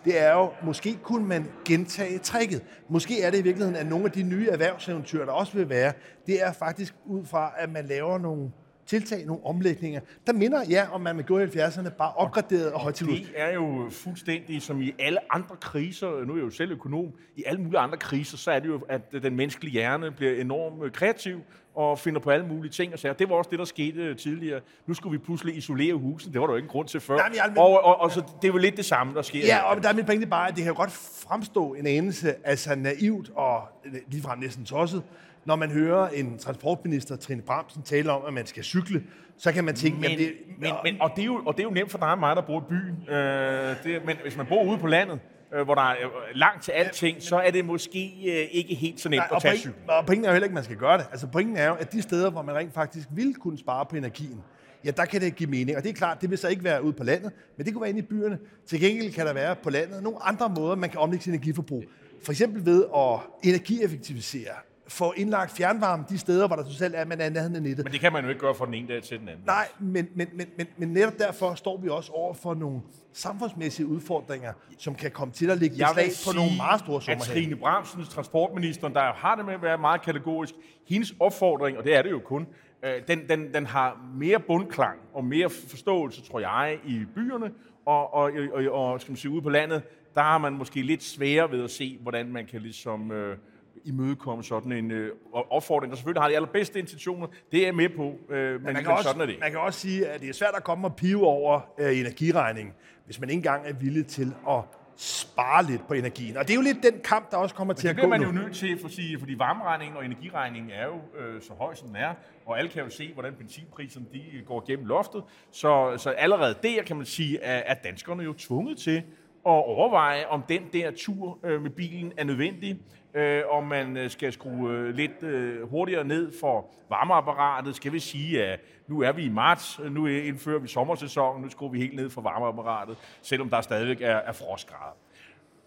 det 0.04 0.20
er 0.20 0.32
jo, 0.32 0.50
måske 0.62 0.98
kunne 1.02 1.26
man 1.26 1.46
gentage 1.64 2.18
tricket. 2.18 2.62
Måske 2.88 3.22
er 3.22 3.30
det 3.30 3.38
i 3.38 3.42
virkeligheden, 3.42 3.76
at 3.76 3.86
nogle 3.86 4.04
af 4.04 4.12
de 4.12 4.22
nye 4.22 4.48
erhvervseventyr, 4.48 5.24
der 5.24 5.32
også 5.32 5.52
vil 5.52 5.68
være, 5.68 5.92
det 6.26 6.42
er 6.42 6.52
faktisk 6.52 6.94
ud 7.06 7.24
fra, 7.24 7.52
at 7.56 7.72
man 7.72 7.86
laver 7.86 8.18
nogle 8.18 8.50
tiltag, 8.86 9.26
nogle 9.26 9.46
omlægninger, 9.46 10.00
der 10.26 10.32
minder 10.32 10.64
ja 10.70 10.86
om 10.92 11.00
man 11.00 11.16
med 11.16 11.24
gå 11.24 11.38
i 11.38 11.44
70'erne, 11.44 11.88
bare 11.88 12.12
opgraderet 12.12 12.72
og 12.72 12.80
højt 12.80 12.98
Det 12.98 13.26
er 13.36 13.52
jo 13.52 13.86
fuldstændig 13.90 14.62
som 14.62 14.82
i 14.82 14.94
alle 14.98 15.34
andre 15.34 15.56
kriser, 15.60 16.24
nu 16.24 16.32
er 16.32 16.36
jeg 16.36 16.44
jo 16.44 16.50
selv 16.50 16.72
økonom, 16.72 17.12
i 17.36 17.42
alle 17.46 17.60
mulige 17.60 17.78
andre 17.78 17.98
kriser, 17.98 18.36
så 18.36 18.50
er 18.50 18.58
det 18.58 18.68
jo, 18.68 18.80
at 18.88 19.12
den 19.12 19.36
menneskelige 19.36 19.72
hjerne 19.72 20.10
bliver 20.10 20.40
enormt 20.40 20.92
kreativ 20.92 21.40
og 21.74 21.98
finder 21.98 22.20
på 22.20 22.30
alle 22.30 22.46
mulige 22.46 22.72
ting 22.72 22.92
og 22.92 22.98
sager. 22.98 23.14
Det 23.14 23.28
var 23.28 23.34
også 23.34 23.50
det, 23.50 23.58
der 23.58 23.64
skete 23.64 24.14
tidligere. 24.14 24.60
Nu 24.86 24.94
skulle 24.94 25.18
vi 25.18 25.24
pludselig 25.24 25.56
isolere 25.56 25.94
husen. 25.94 26.32
Det 26.32 26.40
var 26.40 26.46
der 26.46 26.52
jo 26.52 26.56
ikke 26.56 26.68
grund 26.68 26.88
til 26.88 27.00
før. 27.00 27.16
Nej, 27.16 27.28
men, 27.28 27.38
men, 27.48 27.58
og, 27.58 27.84
og, 27.84 28.00
og, 28.00 28.10
så 28.10 28.20
det 28.42 28.48
er 28.48 28.52
jo 28.52 28.58
lidt 28.58 28.76
det 28.76 28.84
samme, 28.84 29.14
der 29.14 29.22
sker. 29.22 29.46
Ja, 29.46 29.62
og 29.62 29.82
der 29.82 29.88
er 29.88 29.92
mit 29.92 30.06
pointe 30.06 30.26
bare, 30.26 30.48
at 30.48 30.56
det 30.56 30.64
kan 30.64 30.74
godt 30.74 30.90
fremstå 31.28 31.74
en 31.74 31.86
anelse 31.86 32.34
altså 32.44 32.74
naivt 32.74 33.30
og 33.34 33.62
ligefrem 34.08 34.38
næsten 34.38 34.64
tosset, 34.64 35.02
når 35.46 35.56
man 35.56 35.70
hører 35.70 36.08
en 36.08 36.38
transportminister, 36.38 37.16
Trine 37.16 37.42
Bramsen, 37.42 37.82
tale 37.82 38.12
om, 38.12 38.24
at 38.26 38.32
man 38.32 38.46
skal 38.46 38.64
cykle, 38.64 39.02
så 39.38 39.52
kan 39.52 39.64
man 39.64 39.74
tænke, 39.74 40.00
men, 40.00 40.10
at 40.10 40.18
det... 40.18 40.32
Men, 40.58 40.72
men, 40.84 41.00
og, 41.00 41.10
det 41.16 41.22
er 41.22 41.26
jo, 41.26 41.42
og 41.46 41.54
det 41.56 41.60
er 41.60 41.64
jo 41.64 41.70
nemt 41.70 41.90
for 41.90 41.98
dig 41.98 42.10
og 42.10 42.18
mig, 42.18 42.36
der 42.36 42.42
bor 42.42 42.60
i 42.60 42.64
byen. 42.68 43.14
Øh, 43.14 43.76
det, 43.84 44.04
men 44.06 44.16
hvis 44.22 44.36
man 44.36 44.46
bor 44.46 44.64
ude 44.64 44.78
på 44.78 44.86
landet, 44.86 45.20
øh, 45.54 45.64
hvor 45.64 45.74
der 45.74 45.82
er 45.82 45.94
øh, 45.94 46.34
langt 46.34 46.62
til 46.62 46.72
alting, 46.72 47.22
så 47.22 47.36
er 47.36 47.50
det 47.50 47.64
måske 47.64 48.12
øh, 48.26 48.48
ikke 48.50 48.74
helt 48.74 49.00
så 49.00 49.08
nemt 49.08 49.18
Nej, 49.30 49.36
at 49.36 49.42
tage 49.42 49.56
cyklen. 49.56 49.84
Og 49.88 50.06
pointen 50.06 50.24
er 50.24 50.28
jo 50.28 50.32
heller 50.32 50.46
ikke, 50.46 50.52
at 50.52 50.54
man 50.54 50.64
skal 50.64 50.76
gøre 50.76 50.98
det. 50.98 51.06
Altså 51.10 51.26
pointen 51.26 51.56
er 51.56 51.68
jo, 51.68 51.74
at 51.74 51.92
de 51.92 52.02
steder, 52.02 52.30
hvor 52.30 52.42
man 52.42 52.54
rent 52.54 52.74
faktisk 52.74 53.08
vil 53.10 53.34
kunne 53.34 53.58
spare 53.58 53.86
på 53.86 53.96
energien, 53.96 54.40
ja, 54.84 54.90
der 54.90 55.04
kan 55.04 55.20
det 55.20 55.36
give 55.36 55.50
mening. 55.50 55.76
Og 55.76 55.82
det 55.82 55.90
er 55.90 55.94
klart, 55.94 56.20
det 56.20 56.30
vil 56.30 56.38
så 56.38 56.48
ikke 56.48 56.64
være 56.64 56.84
ude 56.84 56.92
på 56.92 57.04
landet, 57.04 57.32
men 57.56 57.66
det 57.66 57.72
kunne 57.72 57.82
være 57.82 57.90
inde 57.90 58.00
i 58.00 58.06
byerne. 58.06 58.38
Til 58.66 58.80
gengæld 58.80 59.12
kan 59.12 59.26
der 59.26 59.32
være 59.32 59.56
på 59.56 59.70
landet 59.70 60.02
nogle 60.02 60.22
andre 60.22 60.48
måder, 60.48 60.74
man 60.76 60.90
kan 60.90 61.00
omlægge 61.00 61.24
sin 61.24 61.32
energiforbrug. 61.32 61.84
For 62.24 62.32
eksempel 62.32 62.66
ved 62.66 62.84
at 62.96 63.20
energieffektivisere 63.42 64.54
få 64.88 65.12
indlagt 65.16 65.52
fjernvarme 65.52 66.04
de 66.08 66.18
steder, 66.18 66.46
hvor 66.46 66.56
der 66.56 66.62
totalt 66.62 66.94
er, 66.94 67.04
man 67.04 67.20
er 67.20 67.30
nærheden 67.30 67.56
af 67.56 67.62
nettet. 67.62 67.84
Men 67.84 67.92
det 67.92 68.00
kan 68.00 68.12
man 68.12 68.24
jo 68.24 68.28
ikke 68.28 68.40
gøre 68.40 68.54
fra 68.54 68.66
den 68.66 68.74
ene 68.74 68.88
dag 68.88 69.02
til 69.02 69.20
den 69.20 69.28
anden. 69.28 69.44
Nej, 69.46 69.68
men, 69.78 70.08
men, 70.14 70.28
men, 70.34 70.46
men, 70.56 70.66
men 70.76 70.88
netop 70.88 71.18
derfor 71.18 71.54
står 71.54 71.80
vi 71.80 71.88
også 71.88 72.12
over 72.12 72.34
for 72.34 72.54
nogle 72.54 72.80
samfundsmæssige 73.12 73.86
udfordringer, 73.86 74.52
som 74.78 74.94
kan 74.94 75.10
komme 75.10 75.34
til 75.34 75.50
at 75.50 75.58
ligge 75.58 75.76
beslag 75.76 76.10
på 76.26 76.36
nogle 76.36 76.50
meget 76.56 76.80
store 76.80 77.02
summer. 77.02 77.20
at 77.20 77.28
Trine 77.28 77.56
Bramsens, 77.56 78.08
transportministeren, 78.08 78.94
der 78.94 79.12
har 79.12 79.36
det 79.36 79.44
med 79.44 79.54
at 79.54 79.62
være 79.62 79.78
meget 79.78 80.02
kategorisk, 80.02 80.54
hendes 80.88 81.14
opfordring, 81.20 81.78
og 81.78 81.84
det 81.84 81.96
er 81.96 82.02
det 82.02 82.10
jo 82.10 82.18
kun, 82.24 82.46
øh, 82.84 82.92
den, 83.08 83.28
den, 83.28 83.54
den 83.54 83.66
har 83.66 84.10
mere 84.14 84.40
bundklang 84.40 84.98
og 85.14 85.24
mere 85.24 85.50
forståelse, 85.50 86.22
tror 86.22 86.40
jeg, 86.40 86.78
i 86.86 87.04
byerne, 87.14 87.50
og, 87.86 88.14
og, 88.14 88.32
og, 88.52 88.64
og 88.72 89.00
skal 89.00 89.12
man 89.12 89.16
sige, 89.16 89.30
ude 89.30 89.42
på 89.42 89.50
landet, 89.50 89.82
der 90.14 90.22
har 90.22 90.38
man 90.38 90.52
måske 90.52 90.82
lidt 90.82 91.02
sværere 91.02 91.50
ved 91.50 91.64
at 91.64 91.70
se, 91.70 91.98
hvordan 92.02 92.32
man 92.32 92.46
kan 92.46 92.60
ligesom... 92.60 93.12
Øh, 93.12 93.36
imødekomme 93.84 94.44
sådan 94.44 94.72
en 94.72 94.90
øh, 94.90 95.12
opfordring, 95.32 95.90
der 95.90 95.96
selvfølgelig 95.96 96.22
har 96.22 96.28
de 96.28 96.36
allerbedste 96.36 96.78
intentioner. 96.78 97.26
Det 97.52 97.60
er 97.60 97.64
jeg 97.64 97.74
med 97.74 97.88
på, 97.88 98.18
øh, 98.30 98.52
men, 98.52 98.62
men, 98.62 98.72
man 98.72 98.82
kan 98.82 98.92
også, 98.92 99.02
sådan 99.02 99.22
er 99.22 99.26
det. 99.26 99.36
Man 99.40 99.50
kan 99.50 99.60
også 99.60 99.80
sige, 99.80 100.08
at 100.08 100.20
det 100.20 100.28
er 100.28 100.32
svært 100.32 100.54
at 100.56 100.64
komme 100.64 100.86
og 100.86 100.96
pive 100.96 101.26
over 101.26 101.60
øh, 101.78 101.98
energiregningen, 101.98 102.74
hvis 103.04 103.20
man 103.20 103.30
ikke 103.30 103.38
engang 103.38 103.66
er 103.66 103.72
villig 103.72 104.06
til 104.06 104.34
at 104.48 104.60
spare 104.96 105.64
lidt 105.64 105.88
på 105.88 105.94
energien. 105.94 106.36
Og 106.36 106.44
det 106.44 106.50
er 106.50 106.54
jo 106.54 106.62
lidt 106.62 106.82
den 106.82 107.00
kamp, 107.04 107.30
der 107.30 107.36
også 107.36 107.54
kommer 107.54 107.74
men 107.74 107.78
til 107.78 107.88
at 107.88 107.96
gå 107.96 108.02
det 108.02 108.08
bliver 108.08 108.18
man 108.18 108.36
jo 108.36 108.42
nødt 108.42 108.56
til, 108.56 108.78
for 108.80 108.88
sige, 108.88 109.18
fordi 109.18 109.38
varmeregningen 109.38 109.96
og 109.96 110.04
energiregningen 110.04 110.70
er 110.70 110.86
jo 110.86 111.20
øh, 111.20 111.42
så 111.42 111.52
høj, 111.52 111.74
som 111.74 111.88
den 111.88 111.96
er, 111.96 112.14
og 112.46 112.58
alle 112.58 112.70
kan 112.70 112.84
jo 112.84 112.90
se, 112.90 113.12
hvordan 113.12 113.34
benzinpriserne 113.34 114.06
de 114.12 114.42
går 114.46 114.66
gennem 114.66 114.86
loftet. 114.86 115.22
Så, 115.50 115.94
så 115.96 116.10
allerede 116.10 116.54
der 116.62 116.82
kan 116.82 116.96
man 116.96 117.06
sige, 117.06 117.44
at, 117.44 117.62
at 117.66 117.84
danskerne 117.84 118.22
jo 118.22 118.32
tvunget 118.32 118.78
til 118.78 119.02
overveje, 119.44 120.26
om 120.26 120.42
den 120.48 120.62
der 120.72 120.90
tur 120.96 121.38
øh, 121.44 121.62
med 121.62 121.70
bilen 121.70 122.12
er 122.16 122.24
nødvendig 122.24 122.80
øh, 123.14 123.42
om 123.50 123.64
man 123.64 123.96
øh, 123.96 124.10
skal 124.10 124.32
skrue 124.32 124.70
øh, 124.70 124.94
lidt 124.94 125.22
øh, 125.22 125.70
hurtigere 125.70 126.04
ned 126.04 126.32
for 126.40 126.66
varmeapparatet. 126.88 127.76
Skal 127.76 127.92
vi 127.92 127.98
sige, 127.98 128.44
at 128.44 128.60
nu 128.86 129.00
er 129.00 129.12
vi 129.12 129.24
i 129.24 129.28
marts, 129.28 129.80
øh, 129.82 129.92
nu 129.92 130.06
indfører 130.06 130.58
vi 130.58 130.68
sommersæsonen, 130.68 131.42
nu 131.42 131.48
skruer 131.48 131.70
vi 131.70 131.78
helt 131.78 131.94
ned 131.94 132.10
for 132.10 132.20
varmeapparatet, 132.20 132.96
selvom 133.22 133.50
der 133.50 133.60
stadigvæk 133.60 134.00
er, 134.00 134.16
er 134.16 134.32
frostgrader. 134.32 134.96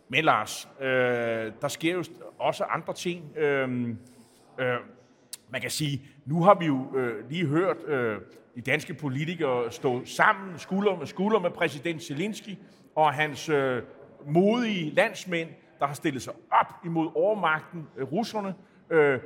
Men 0.09 0.23
Lars, 0.23 0.69
øh, 0.81 0.87
der 1.61 1.67
sker 1.67 1.93
jo 1.93 2.03
også 2.39 2.63
andre 2.63 2.93
ting. 2.93 3.37
Øh, 3.37 3.89
øh, 4.59 4.75
man 5.49 5.61
kan 5.61 5.69
sige, 5.69 6.01
nu 6.25 6.43
har 6.43 6.55
vi 6.59 6.65
jo 6.65 6.95
øh, 6.95 7.29
lige 7.29 7.45
hørt 7.45 7.77
øh, 7.87 8.17
de 8.55 8.61
danske 8.61 8.93
politikere 8.93 9.71
stå 9.71 10.05
sammen 10.05 10.59
skulder 10.59 10.95
med 10.95 11.05
skulder 11.05 11.39
med 11.39 11.49
præsident 11.49 12.03
Zelensky 12.03 12.57
og 12.97 13.13
hans 13.13 13.49
øh, 13.49 13.83
modige 14.25 14.91
landsmænd, 14.91 15.49
der 15.79 15.85
har 15.85 15.93
stillet 15.93 16.21
sig 16.21 16.33
op 16.51 16.73
imod 16.85 17.09
overmagten, 17.15 17.87
øh, 17.97 18.11
russerne. 18.11 18.55
Øh, 18.89 19.19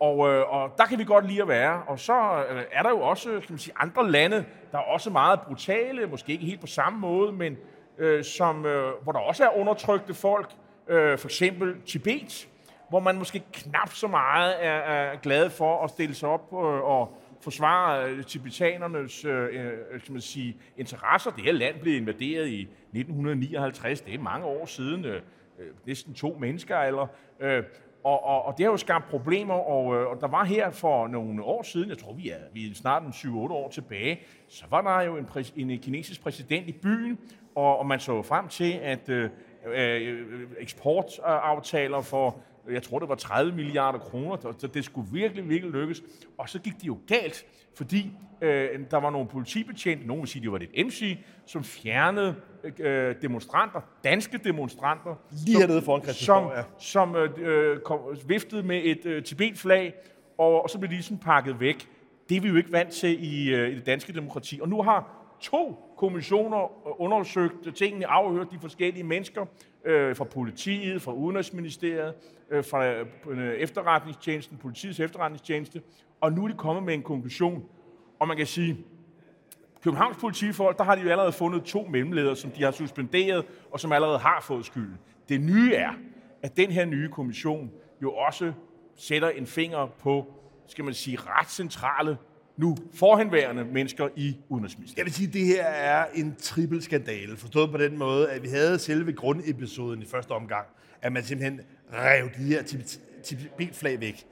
og, 0.00 0.28
øh, 0.28 0.52
og 0.54 0.74
der 0.78 0.84
kan 0.84 0.98
vi 0.98 1.04
godt 1.04 1.26
lide 1.26 1.42
at 1.42 1.48
være. 1.48 1.82
Og 1.86 1.98
så 1.98 2.44
øh, 2.50 2.62
er 2.72 2.82
der 2.82 2.90
jo 2.90 3.00
også 3.00 3.30
øh, 3.30 3.42
kan 3.42 3.52
man 3.52 3.58
sige, 3.58 3.74
andre 3.76 4.10
lande, 4.10 4.44
der 4.72 4.78
er 4.78 4.82
også 4.82 5.10
meget 5.10 5.40
brutale, 5.40 6.06
måske 6.06 6.32
ikke 6.32 6.44
helt 6.44 6.60
på 6.60 6.66
samme 6.66 6.98
måde, 6.98 7.32
men 7.32 7.56
øh, 7.98 8.24
som, 8.24 8.66
øh, 8.66 8.92
hvor 9.02 9.12
der 9.12 9.18
også 9.18 9.44
er 9.44 9.56
undertrykte 9.56 10.14
folk. 10.14 10.50
Øh, 10.88 11.18
for 11.18 11.28
eksempel 11.28 11.80
Tibet, 11.86 12.48
hvor 12.88 13.00
man 13.00 13.18
måske 13.18 13.42
knap 13.52 13.92
så 13.92 14.08
meget 14.08 14.64
er, 14.64 14.78
er 14.78 15.16
glad 15.16 15.50
for 15.50 15.84
at 15.84 15.90
stille 15.90 16.14
sig 16.14 16.28
op 16.28 16.52
øh, 16.52 16.58
og, 16.58 17.18
forsvare 17.40 18.10
øh, 18.10 18.24
tibetanernes 18.24 19.24
øh, 19.24 19.48
øh 19.52 20.00
skal 20.00 20.12
man 20.12 20.20
sige, 20.20 20.56
interesser. 20.76 21.30
Det 21.30 21.44
her 21.44 21.52
land 21.52 21.80
blev 21.80 21.96
invaderet 21.96 22.48
i 22.48 22.60
1959. 22.60 24.00
Det 24.00 24.14
er 24.14 24.18
mange 24.18 24.46
år 24.46 24.66
siden. 24.66 25.04
Øh, 25.04 25.22
øh 25.58 25.66
næsten 25.86 26.14
to 26.14 26.36
mennesker, 26.40 26.78
eller... 26.78 27.06
Øh, 27.40 27.62
og, 28.04 28.24
og, 28.24 28.44
og 28.44 28.54
det 28.58 28.64
har 28.64 28.70
jo 28.70 28.76
skabt 28.76 29.08
problemer, 29.08 29.54
og, 29.54 29.84
og 29.84 30.20
der 30.20 30.28
var 30.28 30.44
her 30.44 30.70
for 30.70 31.06
nogle 31.06 31.42
år 31.42 31.62
siden, 31.62 31.88
jeg 31.88 31.98
tror 31.98 32.12
vi 32.12 32.30
er, 32.30 32.38
vi 32.52 32.70
er 32.70 32.74
snart 32.74 33.02
en 33.02 33.08
7-8 33.08 33.28
år 33.34 33.68
tilbage, 33.70 34.20
så 34.48 34.64
var 34.70 34.82
der 34.82 35.02
jo 35.02 35.16
en, 35.16 35.24
præs, 35.24 35.52
en 35.56 35.78
kinesisk 35.78 36.22
præsident 36.22 36.68
i 36.68 36.72
byen, 36.72 37.18
og, 37.54 37.78
og 37.78 37.86
man 37.86 38.00
så 38.00 38.22
frem 38.22 38.48
til, 38.48 38.72
at 38.72 39.08
øh, 39.08 39.30
øh, 39.66 40.26
eksportaftaler 40.58 42.00
for, 42.00 42.36
jeg 42.72 42.82
tror 42.82 42.98
det 42.98 43.08
var 43.08 43.14
30 43.14 43.52
milliarder 43.52 43.98
kroner, 43.98 44.36
så 44.58 44.66
det 44.66 44.84
skulle 44.84 45.08
virkelig, 45.12 45.48
virkelig 45.48 45.72
lykkes. 45.72 46.02
Og 46.38 46.48
så 46.48 46.58
gik 46.58 46.74
det 46.74 46.86
jo 46.86 46.98
galt, 47.06 47.46
fordi 47.76 48.12
øh, 48.42 48.80
der 48.90 48.96
var 48.96 49.10
nogle 49.10 49.28
politibetjente, 49.28 50.06
nogen 50.06 50.22
vil 50.22 50.28
sige, 50.28 50.42
det 50.42 50.52
var 50.52 50.58
det 50.58 50.86
MC, 50.86 51.18
som 51.46 51.64
fjernede 51.64 52.34
øh, 52.78 53.14
demonstranter, 53.22 53.80
danske 54.04 54.38
demonstranter, 54.38 55.14
Lige 55.46 55.58
hernede 55.58 55.82
foran 55.82 56.02
Christiansborg, 56.02 56.52
ja. 56.56 56.62
som, 56.78 57.14
som 57.14 57.42
øh, 57.42 57.80
kom, 57.80 58.00
viftede 58.26 58.62
med 58.62 58.80
et 58.84 59.06
øh, 59.06 59.24
Tibet-flag, 59.24 59.94
og, 60.38 60.62
og 60.62 60.70
så 60.70 60.78
blev 60.78 60.90
de 60.90 61.02
sådan 61.02 61.18
pakket 61.18 61.60
væk. 61.60 61.88
Det 62.28 62.36
er 62.36 62.40
vi 62.40 62.48
jo 62.48 62.56
ikke 62.56 62.72
vant 62.72 62.90
til 62.90 63.24
i, 63.24 63.54
øh, 63.54 63.70
i 63.70 63.74
det 63.74 63.86
danske 63.86 64.12
demokrati. 64.12 64.58
Og 64.62 64.68
nu 64.68 64.82
har 64.82 65.28
to 65.40 65.87
kommissioner 65.98 66.62
øh, 66.62 66.92
undersøgt 66.98 67.76
tingene, 67.76 68.06
afhørt 68.06 68.50
de 68.50 68.58
forskellige 68.58 69.04
mennesker 69.04 69.46
øh, 69.84 70.16
fra 70.16 70.24
politiet, 70.24 71.02
fra 71.02 71.12
Udenrigsministeriet, 71.12 72.14
øh, 72.50 72.64
fra 72.64 72.86
øh, 73.30 73.54
efterretningstjenesten, 73.54 74.58
politiets 74.58 75.00
efterretningstjeneste, 75.00 75.82
og 76.20 76.32
nu 76.32 76.44
er 76.44 76.48
de 76.48 76.54
kommet 76.54 76.84
med 76.84 76.94
en 76.94 77.02
konklusion. 77.02 77.64
Og 78.18 78.28
man 78.28 78.36
kan 78.36 78.46
sige, 78.46 78.78
Københavns 79.82 80.16
politifolk, 80.16 80.78
der 80.78 80.84
har 80.84 80.94
de 80.94 81.00
jo 81.00 81.08
allerede 81.08 81.32
fundet 81.32 81.64
to 81.64 81.86
mellemledere, 81.90 82.36
som 82.36 82.50
de 82.50 82.62
har 82.62 82.70
suspenderet, 82.70 83.44
og 83.70 83.80
som 83.80 83.92
allerede 83.92 84.18
har 84.18 84.40
fået 84.40 84.66
skylden. 84.66 84.98
Det 85.28 85.40
nye 85.40 85.74
er, 85.74 85.90
at 86.42 86.56
den 86.56 86.70
her 86.70 86.84
nye 86.84 87.08
kommission 87.08 87.70
jo 88.02 88.12
også 88.12 88.52
sætter 88.96 89.28
en 89.28 89.46
finger 89.46 89.86
på, 89.86 90.34
skal 90.66 90.84
man 90.84 90.94
sige, 90.94 91.18
ret 91.20 91.50
centrale 91.50 92.18
nu 92.58 92.76
forhenværende 92.94 93.64
mennesker 93.64 94.08
i 94.16 94.36
Udenrigsministeriet. 94.48 94.98
Jeg 94.98 95.04
vil 95.04 95.14
sige, 95.14 95.28
at 95.28 95.34
det 95.34 95.46
her 95.46 95.64
er 95.64 96.06
en 96.14 96.36
trippel 96.38 96.82
skandale, 96.82 97.36
forstået 97.36 97.70
på 97.70 97.78
den 97.78 97.98
måde, 97.98 98.30
at 98.30 98.42
vi 98.42 98.48
havde 98.48 98.78
selve 98.78 99.12
grundepisoden 99.12 100.02
i 100.02 100.06
første 100.06 100.30
omgang, 100.30 100.66
at 101.02 101.12
man 101.12 101.24
simpelthen 101.24 101.60
rev 101.92 102.28
de 102.38 102.42
her 102.42 102.62
Tibet-flag 103.24 104.00
væk. 104.00 104.26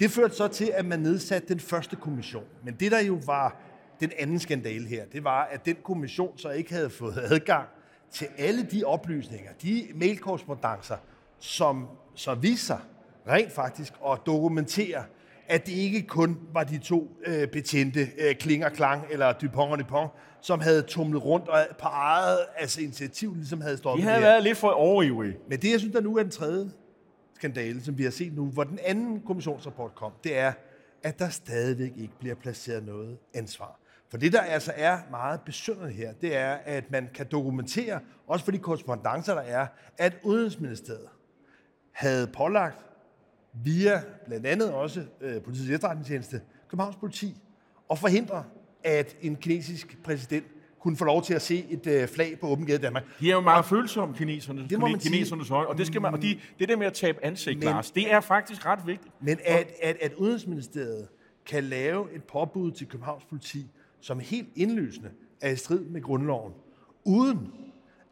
Det 0.00 0.10
førte 0.10 0.34
så 0.34 0.48
til, 0.48 0.70
at 0.74 0.84
man 0.84 1.00
nedsatte 1.00 1.48
den 1.48 1.60
første 1.60 1.96
kommission. 1.96 2.44
Men 2.64 2.74
det, 2.74 2.92
der 2.92 3.00
jo 3.00 3.20
var 3.26 3.56
den 4.00 4.10
anden 4.18 4.38
skandale 4.38 4.86
her, 4.86 5.04
det 5.04 5.24
var, 5.24 5.44
at 5.44 5.66
den 5.66 5.76
kommission 5.82 6.38
så 6.38 6.50
ikke 6.50 6.72
havde 6.72 6.90
fået 6.90 7.18
adgang 7.30 7.68
til 8.10 8.26
alle 8.38 8.62
de 8.62 8.84
oplysninger, 8.84 9.50
de 9.62 9.86
mailkorrespondencer, 9.94 10.96
som 11.38 11.88
så 12.14 12.34
viser 12.34 12.78
rent 13.28 13.52
faktisk 13.52 13.92
at 14.06 14.18
dokumentere, 14.26 15.04
at 15.50 15.66
det 15.66 15.72
ikke 15.72 16.02
kun 16.02 16.38
var 16.52 16.64
de 16.64 16.78
to 16.78 17.16
øh, 17.26 17.48
betjente, 17.48 18.08
øh, 18.18 18.34
Kling 18.34 18.64
og 18.64 18.72
Klang, 18.72 19.04
eller 19.10 19.32
Dupont 19.32 19.72
og 19.72 19.78
Dupont, 19.78 20.10
som 20.40 20.60
havde 20.60 20.82
tumlet 20.82 21.24
rundt 21.24 21.48
og 21.48 21.58
på 21.78 21.86
eget 21.88 22.38
altså 22.56 22.80
initiativ 22.80 23.34
ligesom 23.34 23.60
havde 23.60 23.76
stoppet 23.76 24.04
De 24.04 24.08
havde 24.08 24.22
været 24.22 24.42
lidt 24.42 24.58
for 24.58 24.68
overivrige. 24.68 25.36
Men 25.48 25.60
det, 25.60 25.70
jeg 25.70 25.78
synes, 25.80 25.94
der 25.94 26.00
nu 26.00 26.16
er 26.16 26.22
den 26.22 26.32
tredje 26.32 26.70
skandale, 27.34 27.84
som 27.84 27.98
vi 27.98 28.04
har 28.04 28.10
set 28.10 28.36
nu, 28.36 28.46
hvor 28.46 28.64
den 28.64 28.78
anden 28.84 29.20
kommissionsrapport 29.20 29.94
kom, 29.94 30.12
det 30.24 30.38
er, 30.38 30.52
at 31.02 31.18
der 31.18 31.28
stadigvæk 31.28 31.92
ikke 31.96 32.14
bliver 32.18 32.34
placeret 32.34 32.86
noget 32.86 33.18
ansvar. 33.34 33.80
For 34.10 34.18
det, 34.18 34.32
der 34.32 34.40
altså 34.40 34.72
er 34.76 34.98
meget 35.10 35.40
besynderligt 35.46 35.96
her, 35.96 36.12
det 36.12 36.36
er, 36.36 36.58
at 36.64 36.90
man 36.90 37.08
kan 37.14 37.26
dokumentere, 37.30 38.00
også 38.26 38.44
for 38.44 38.52
de 38.52 38.58
korrespondencer, 38.58 39.34
der 39.34 39.42
er, 39.42 39.66
at 39.98 40.12
Udenrigsministeriet 40.22 41.08
havde 41.92 42.26
pålagt 42.26 42.89
via 43.52 44.02
blandt 44.26 44.46
andet 44.46 44.72
også 44.72 45.04
øh, 45.20 45.42
politiets 45.42 45.70
efterretningstjeneste, 45.70 46.40
Københavns 46.68 46.96
politi, 46.96 47.36
og 47.88 47.98
forhindre, 47.98 48.44
at 48.84 49.16
en 49.22 49.36
kinesisk 49.36 49.98
præsident 50.04 50.46
kunne 50.80 50.96
få 50.96 51.04
lov 51.04 51.22
til 51.22 51.34
at 51.34 51.42
se 51.42 51.66
et 51.70 51.86
øh, 51.86 52.08
flag 52.08 52.38
på 52.40 52.46
åben 52.46 52.66
gade 52.66 52.78
i 52.78 52.80
Danmark. 52.80 53.04
De 53.20 53.30
er 53.30 53.34
jo 53.34 53.40
meget 53.40 53.64
følsomme, 53.64 54.14
kineserne, 54.14 54.66
det 54.70 54.78
må 54.78 54.86
man 54.86 54.98
kinesernes 54.98 55.48
høje, 55.48 55.66
og 55.66 55.78
det, 55.78 55.86
skal 55.86 56.00
man, 56.00 56.14
og 56.14 56.22
de, 56.22 56.38
det 56.58 56.68
der 56.68 56.76
med 56.76 56.86
at 56.86 56.92
tabe 56.92 57.24
ansigt, 57.24 57.58
men, 57.58 57.68
Lars, 57.68 57.90
det 57.90 58.12
er 58.12 58.20
faktisk 58.20 58.66
ret 58.66 58.86
vigtigt. 58.86 59.14
Men 59.20 59.38
at, 59.44 59.72
at, 59.82 59.96
at 60.00 60.14
Udenrigsministeriet 60.14 61.08
kan 61.46 61.64
lave 61.64 62.14
et 62.14 62.24
påbud 62.24 62.72
til 62.72 62.86
Københavns 62.86 63.24
politi, 63.24 63.66
som 64.00 64.18
helt 64.20 64.48
indlysende 64.56 65.10
er 65.40 65.50
i 65.50 65.56
strid 65.56 65.84
med 65.84 66.02
grundloven, 66.02 66.52
uden 67.04 67.52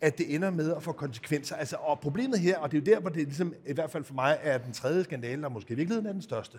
at 0.01 0.19
det 0.19 0.35
ender 0.35 0.51
med 0.51 0.75
at 0.77 0.83
få 0.83 0.93
konsekvenser. 0.93 1.57
Altså, 1.57 1.77
og 1.77 2.01
problemet 2.01 2.39
her, 2.39 2.59
og 2.59 2.73
det 2.73 2.79
er 2.79 2.81
jo 2.81 2.95
der, 2.95 3.01
hvor 3.01 3.11
det 3.11 3.23
ligesom, 3.23 3.55
i 3.67 3.73
hvert 3.73 3.91
fald 3.91 4.05
for 4.05 4.15
mig 4.15 4.39
er 4.43 4.59
den 4.59 4.73
tredje 4.73 5.05
skandale, 5.05 5.43
der 5.43 5.49
måske 5.49 5.73
i 5.73 5.77
virkeligheden 5.77 6.07
er 6.07 6.13
den 6.13 6.23
største, 6.23 6.59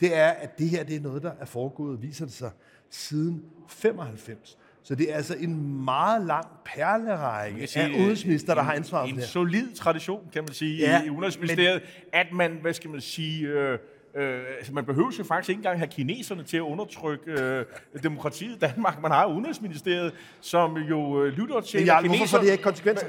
det 0.00 0.16
er, 0.16 0.28
at 0.28 0.58
det 0.58 0.68
her 0.68 0.84
det 0.84 0.96
er 0.96 1.00
noget, 1.00 1.22
der 1.22 1.32
er 1.40 1.44
foregået, 1.44 2.02
viser 2.02 2.24
det 2.24 2.34
sig, 2.34 2.50
siden 2.90 3.44
95. 3.68 4.58
Så 4.82 4.94
det 4.94 5.12
er 5.12 5.16
altså 5.16 5.36
en 5.40 5.84
meget 5.84 6.26
lang 6.26 6.46
perlerække 6.64 7.66
sige, 7.66 7.84
af 7.84 7.88
udenrigsminister, 7.88 8.54
der 8.54 8.62
har 8.62 8.72
ansvaret 8.72 9.10
for 9.10 9.16
det 9.16 9.24
En 9.24 9.28
solid 9.28 9.74
tradition, 9.74 10.28
kan 10.32 10.42
man 10.42 10.52
sige, 10.52 10.78
ja, 10.78 11.04
i 11.04 11.10
Udenrigsministeriet, 11.10 11.82
men, 11.82 12.10
at 12.12 12.26
man, 12.32 12.58
hvad 12.62 12.72
skal 12.72 12.90
man 12.90 13.00
sige... 13.00 13.46
Øh, 13.46 13.78
Øh, 14.16 14.42
altså 14.58 14.72
man 14.72 14.84
behøver 14.84 15.10
jo 15.18 15.24
faktisk 15.24 15.48
ikke 15.48 15.58
engang 15.58 15.78
have 15.78 15.88
kineserne 15.88 16.42
til 16.42 16.56
at 16.56 16.60
undertrykke 16.60 17.30
øh, 17.30 17.64
demokratiet 18.02 18.56
i 18.56 18.58
Danmark. 18.58 19.02
Man 19.02 19.10
har 19.10 19.26
Udenrigsministeriet, 19.26 20.12
som 20.40 20.76
jo 20.76 21.22
øh, 21.22 21.32
lytter 21.32 21.60
til 21.60 21.80
Men 21.80 21.86
Jarl, 21.86 22.06
hvorfor 22.06 22.26
får 22.26 22.38
det 22.38 22.50
ikke 22.50 22.64
konsekvenser? 22.64 23.06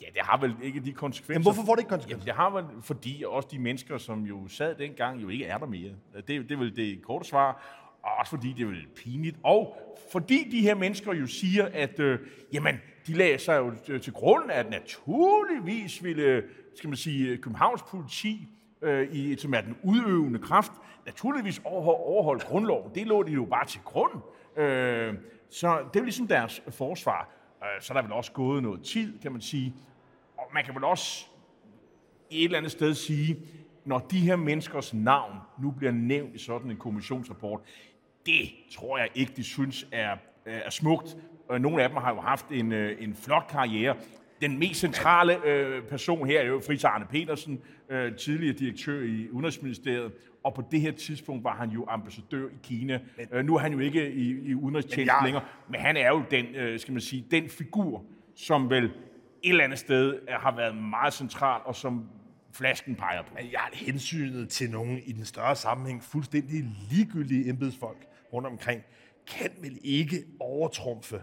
Ja, 0.00 0.06
det 0.14 0.22
har 0.22 0.40
vel 0.40 0.54
ikke 0.62 0.80
de 0.80 0.92
konsekvenser. 0.92 1.38
Men 1.38 1.42
hvorfor 1.42 1.62
får 1.66 1.74
det 1.74 1.80
ikke 1.80 1.88
konsekvenser? 1.88 2.26
Jamen, 2.26 2.26
det 2.26 2.34
har 2.34 2.50
vel, 2.50 2.82
fordi 2.82 3.24
også 3.26 3.48
de 3.52 3.58
mennesker, 3.58 3.98
som 3.98 4.22
jo 4.22 4.48
sad 4.48 4.74
dengang, 4.74 5.22
jo 5.22 5.28
ikke 5.28 5.44
er 5.44 5.58
der 5.58 5.66
mere. 5.66 5.90
Det, 6.16 6.26
det 6.28 6.50
er 6.50 6.56
vel 6.56 6.76
det 6.76 7.02
korte 7.02 7.28
svar. 7.28 7.82
Og 8.02 8.12
også 8.18 8.30
fordi 8.30 8.52
det 8.52 8.62
er 8.62 8.66
vel 8.66 8.86
pinligt. 8.96 9.36
Og 9.42 9.76
fordi 10.12 10.48
de 10.50 10.60
her 10.60 10.74
mennesker 10.74 11.14
jo 11.14 11.26
siger, 11.26 11.68
at 11.72 12.00
øh, 12.00 12.18
jamen, 12.52 12.80
de 13.06 13.12
lagde 13.12 13.38
sig 13.38 13.58
jo 13.58 13.98
til 13.98 14.12
grund, 14.12 14.50
at 14.50 14.70
naturligvis 14.70 16.04
ville 16.04 16.42
skal 16.74 16.88
man 16.88 16.96
sige, 16.96 17.36
Københavns 17.36 17.82
politi 17.82 18.48
øh, 18.86 19.14
i, 19.14 19.36
som 19.36 19.54
er 19.54 19.60
den 19.60 19.76
udøvende 19.82 20.38
kraft, 20.38 20.72
naturligvis 21.06 21.60
overholdt 21.64 22.44
grundloven. 22.44 22.94
Det 22.94 23.06
lå 23.06 23.22
de 23.22 23.32
jo 23.32 23.44
bare 23.44 23.66
til 23.66 23.80
grund. 23.84 24.12
Øh, 24.56 25.14
så 25.50 25.84
det 25.94 26.00
er 26.00 26.04
ligesom 26.04 26.28
deres 26.28 26.62
forsvar. 26.68 27.30
Øh, 27.62 27.82
så 27.82 27.94
der 27.94 28.00
er 28.00 28.04
vel 28.04 28.12
også 28.12 28.32
gået 28.32 28.62
noget 28.62 28.82
tid, 28.82 29.18
kan 29.18 29.32
man 29.32 29.40
sige. 29.40 29.74
Og 30.36 30.50
man 30.54 30.64
kan 30.64 30.74
vel 30.74 30.84
også 30.84 31.26
et 32.30 32.44
eller 32.44 32.58
andet 32.58 32.72
sted 32.72 32.94
sige, 32.94 33.36
når 33.84 33.98
de 33.98 34.20
her 34.20 34.36
menneskers 34.36 34.94
navn 34.94 35.34
nu 35.62 35.70
bliver 35.70 35.92
nævnt 35.92 36.34
i 36.34 36.38
sådan 36.38 36.70
en 36.70 36.76
kommissionsrapport, 36.76 37.60
det 38.26 38.50
tror 38.72 38.98
jeg 38.98 39.08
ikke, 39.14 39.32
de 39.36 39.44
synes 39.44 39.86
er, 39.92 40.16
er 40.46 40.70
smukt. 40.70 41.16
Øh, 41.52 41.60
nogle 41.60 41.82
af 41.82 41.88
dem 41.88 41.98
har 41.98 42.14
jo 42.14 42.20
haft 42.20 42.46
en, 42.50 42.72
øh, 42.72 43.02
en 43.02 43.14
flot 43.14 43.46
karriere 43.48 43.96
den 44.40 44.58
mest 44.58 44.80
centrale 44.80 45.44
øh, 45.44 45.82
person 45.82 46.26
her 46.26 46.40
er 46.40 46.46
jo 46.46 46.60
Fritz 46.66 46.84
Arne 46.84 47.06
Petersen, 47.10 47.60
øh, 47.90 48.16
tidligere 48.16 48.54
direktør 48.54 49.02
i 49.02 49.30
Udenrigsministeriet, 49.30 50.12
og 50.44 50.54
på 50.54 50.62
det 50.70 50.80
her 50.80 50.92
tidspunkt 50.92 51.44
var 51.44 51.54
han 51.56 51.70
jo 51.70 51.84
ambassadør 51.88 52.48
i 52.48 52.58
Kina. 52.62 53.00
Men, 53.16 53.26
øh, 53.32 53.44
nu 53.44 53.54
er 53.54 53.58
han 53.58 53.72
jo 53.72 53.78
ikke 53.78 54.12
i, 54.12 54.30
i 54.30 54.54
udenrigstjenesten 54.54 55.24
længere, 55.24 55.44
men 55.70 55.80
han 55.80 55.96
er 55.96 56.08
jo 56.08 56.22
den, 56.30 56.46
øh, 56.46 56.80
skal 56.80 56.92
man 56.92 57.00
sige, 57.00 57.26
den 57.30 57.48
figur, 57.48 58.04
som 58.34 58.70
vel 58.70 58.84
et 58.84 58.90
eller 59.42 59.64
andet 59.64 59.78
sted 59.78 60.18
har 60.28 60.56
været 60.56 60.76
meget 60.76 61.14
central, 61.14 61.60
og 61.64 61.76
som 61.76 62.08
flasken 62.52 62.94
peger 62.94 63.22
på. 63.22 63.34
Men 63.34 63.52
jeg 63.52 63.60
har 63.60 63.70
hensynet 63.74 64.48
til 64.48 64.70
nogen 64.70 64.98
i 65.06 65.12
den 65.12 65.24
større 65.24 65.56
sammenhæng 65.56 66.02
fuldstændig 66.04 66.64
ligegyldige 66.90 67.48
embedsfolk 67.48 68.06
rundt 68.32 68.48
omkring, 68.48 68.82
kan 69.26 69.50
vel 69.62 69.78
ikke 69.82 70.24
overtrumfe 70.40 71.22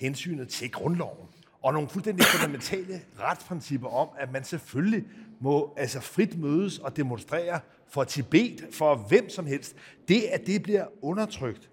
hensynet 0.00 0.48
til 0.48 0.70
grundloven 0.70 1.28
og 1.64 1.72
nogle 1.72 1.88
fuldstændig 1.88 2.26
fundamentale 2.26 3.02
retsprincipper 3.20 3.88
om, 3.88 4.08
at 4.18 4.32
man 4.32 4.44
selvfølgelig 4.44 5.04
må 5.40 5.74
altså 5.76 6.00
frit 6.00 6.38
mødes 6.38 6.78
og 6.78 6.96
demonstrere 6.96 7.60
for 7.88 8.04
Tibet, 8.04 8.66
for 8.72 8.94
hvem 8.94 9.28
som 9.28 9.46
helst. 9.46 9.76
Det, 10.08 10.22
at 10.22 10.46
det 10.46 10.62
bliver 10.62 10.86
undertrykt 11.02 11.70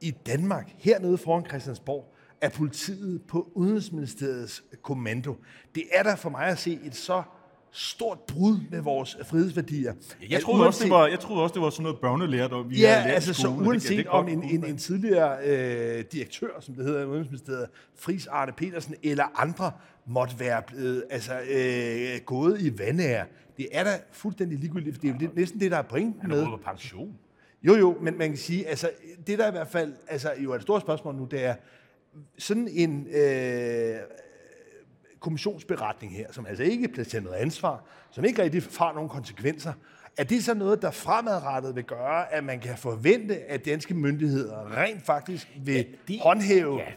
i 0.00 0.10
Danmark, 0.10 0.72
hernede 0.78 1.18
foran 1.18 1.46
Christiansborg, 1.46 2.14
af 2.40 2.52
politiet 2.52 3.22
på 3.22 3.48
Udenrigsministeriets 3.54 4.64
kommando, 4.82 5.36
det 5.74 5.84
er 5.92 6.02
der 6.02 6.16
for 6.16 6.30
mig 6.30 6.46
at 6.46 6.58
se 6.58 6.80
et 6.84 6.96
så 6.96 7.22
stort 7.72 8.18
brud 8.20 8.56
med 8.70 8.80
vores 8.80 9.16
frihedsværdier. 9.24 9.94
Jeg 10.30 10.42
troede, 10.42 10.60
uanset, 10.60 10.68
også, 10.68 10.84
det 10.84 10.90
var, 10.90 11.06
jeg 11.06 11.20
troede 11.20 11.42
også, 11.42 11.52
det 11.52 11.62
var 11.62 11.70
sådan 11.70 11.82
noget 11.82 11.98
børnelærdom, 12.00 12.70
vi 12.70 12.80
ja, 12.80 12.94
har 12.94 13.10
altså 13.10 13.34
så 13.34 13.48
uanset 13.48 13.90
det, 13.90 13.98
det 13.98 14.06
om 14.06 14.28
en, 14.28 14.42
en, 14.42 14.64
en 14.64 14.76
tidligere 14.76 15.38
øh, 15.44 16.04
direktør, 16.12 16.60
som 16.60 16.74
det 16.74 16.84
hedder 16.84 17.02
i 17.02 17.04
Udenrigsministeriet, 17.04 17.66
Fris 17.96 18.26
Arne 18.26 18.52
Petersen, 18.52 18.94
eller 19.02 19.40
andre, 19.40 19.72
måtte 20.06 20.40
være 20.40 20.62
blevet 20.66 21.04
altså, 21.10 21.32
øh, 21.50 22.20
gået 22.24 22.60
i 22.60 22.78
vandære. 22.78 23.24
Det 23.56 23.68
er 23.72 23.84
da 23.84 23.90
fuldstændig 24.12 24.58
ligegyldigt, 24.58 25.02
det 25.02 25.10
er 25.10 25.14
jo 25.22 25.28
næsten 25.34 25.60
det, 25.60 25.70
der 25.70 25.76
er 25.76 25.82
pointen 25.82 26.28
med. 26.28 26.36
Han 26.36 26.52
er 26.52 26.56
på 26.56 26.62
pension. 26.64 27.14
Jo, 27.62 27.74
jo, 27.74 27.96
men 28.00 28.18
man 28.18 28.28
kan 28.28 28.38
sige, 28.38 28.66
altså, 28.66 28.90
det 29.26 29.38
der 29.38 29.48
i 29.48 29.50
hvert 29.50 29.68
fald 29.68 29.94
altså, 30.08 30.32
jo 30.38 30.50
er 30.50 30.54
det 30.54 30.62
store 30.62 30.80
spørgsmål 30.80 31.14
nu, 31.14 31.24
det 31.24 31.44
er 31.44 31.54
sådan 32.38 32.68
en 32.68 33.06
øh, 33.06 33.96
kommissionsberetning 35.22 36.16
her, 36.16 36.32
som 36.32 36.46
altså 36.46 36.62
ikke 36.62 36.88
placerer 36.88 37.22
noget 37.22 37.36
ansvar, 37.36 37.84
som 38.10 38.24
ikke 38.24 38.42
rigtig 38.42 38.62
får 38.62 38.92
nogen 38.92 39.08
konsekvenser, 39.08 39.72
er 40.16 40.24
det 40.24 40.44
så 40.44 40.54
noget, 40.54 40.82
der 40.82 40.90
fremadrettet 40.90 41.76
vil 41.76 41.84
gøre, 41.84 42.32
at 42.32 42.44
man 42.44 42.60
kan 42.60 42.78
forvente, 42.78 43.36
at 43.36 43.64
danske 43.64 43.94
myndigheder 43.94 44.76
rent 44.76 45.06
faktisk 45.06 45.48
vil 45.64 45.74
ja, 45.74 45.82
de, 46.08 46.18
håndhæve 46.22 46.78
ja, 46.78 46.92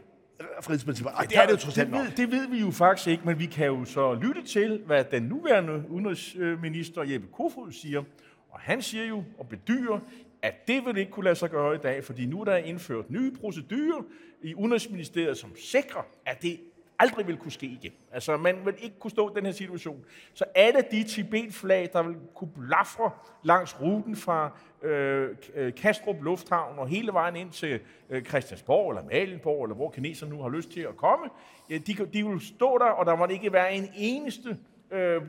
frihedsprincipper? 0.62 1.12
Ej, 1.12 1.26
det, 1.26 1.38
er 1.38 1.46
det 1.46 1.52
jo 1.52 1.58
trods 1.58 1.78
alt 1.78 1.90
det, 1.90 2.00
ved, 2.00 2.12
det 2.18 2.32
ved 2.32 2.48
vi 2.48 2.60
jo 2.60 2.72
faktisk 2.72 3.08
ikke, 3.08 3.24
men 3.26 3.40
vi 3.40 3.46
kan 3.46 3.66
jo 3.66 3.86
så 3.86 4.14
lytte 4.14 4.44
til, 4.44 4.82
hvad 4.86 5.04
den 5.04 5.24
nuværende 5.24 5.84
udenrigsminister 5.90 7.04
Jeppe 7.04 7.28
Kofod 7.34 7.72
siger. 7.72 8.04
Og 8.50 8.60
han 8.60 8.82
siger 8.82 9.06
jo 9.06 9.24
og 9.38 9.48
bedyrer, 9.50 10.00
at 10.42 10.68
det 10.68 10.86
vil 10.86 10.98
ikke 10.98 11.12
kunne 11.12 11.24
lade 11.24 11.36
sig 11.36 11.50
gøre 11.50 11.76
i 11.76 11.78
dag, 11.78 12.04
fordi 12.04 12.26
nu 12.26 12.42
er 12.42 12.46
der 12.46 12.56
indført 12.56 13.10
nye 13.10 13.32
procedurer 13.32 14.04
i 14.42 14.56
Udenrigsministeriet, 14.56 15.38
som 15.38 15.56
sikrer, 15.56 16.02
at 16.26 16.42
det 16.42 16.60
aldrig 17.00 17.28
vil 17.28 17.38
kunne 17.38 17.52
ske 17.52 17.66
igen. 17.66 17.92
Altså, 18.12 18.38
man 18.38 18.66
vil 18.66 18.74
ikke 18.82 19.00
kunne 19.00 19.12
stå 19.12 19.30
i 19.30 19.32
den 19.36 19.46
her 19.46 19.52
situation. 19.52 20.06
Så 20.34 20.46
alle 20.56 20.84
de 20.92 21.04
Tibet-flag, 21.04 21.90
der 21.94 22.04
vil 22.04 22.16
kunne 22.36 22.52
blafre 22.52 23.12
langs 23.44 23.82
ruten 23.82 24.16
fra 24.16 24.58
øh, 24.82 25.30
øh 25.56 25.74
Kastrup 25.74 26.16
Lufthavn 26.22 26.80
og 26.80 26.88
hele 26.88 27.14
vejen 27.14 27.36
ind 27.36 27.52
til 27.52 27.80
øh, 28.10 28.24
Christiansborg 28.24 28.92
eller 28.92 29.04
Malenborg, 29.04 29.64
eller 29.64 29.76
hvor 29.76 29.92
kineserne 29.92 30.32
nu 30.32 30.42
har 30.42 30.50
lyst 30.50 30.72
til 30.72 30.82
at 30.82 30.98
komme, 30.98 31.26
ja, 31.70 31.78
de, 31.78 31.94
de 32.14 32.28
vil 32.28 32.42
stå 32.42 32.78
der, 32.78 32.86
og 32.86 33.06
der 33.06 33.16
må 33.16 33.28
ikke 33.28 33.54
være 33.54 33.74
en 33.74 33.90
eneste 33.96 34.58
øh, 34.92 35.22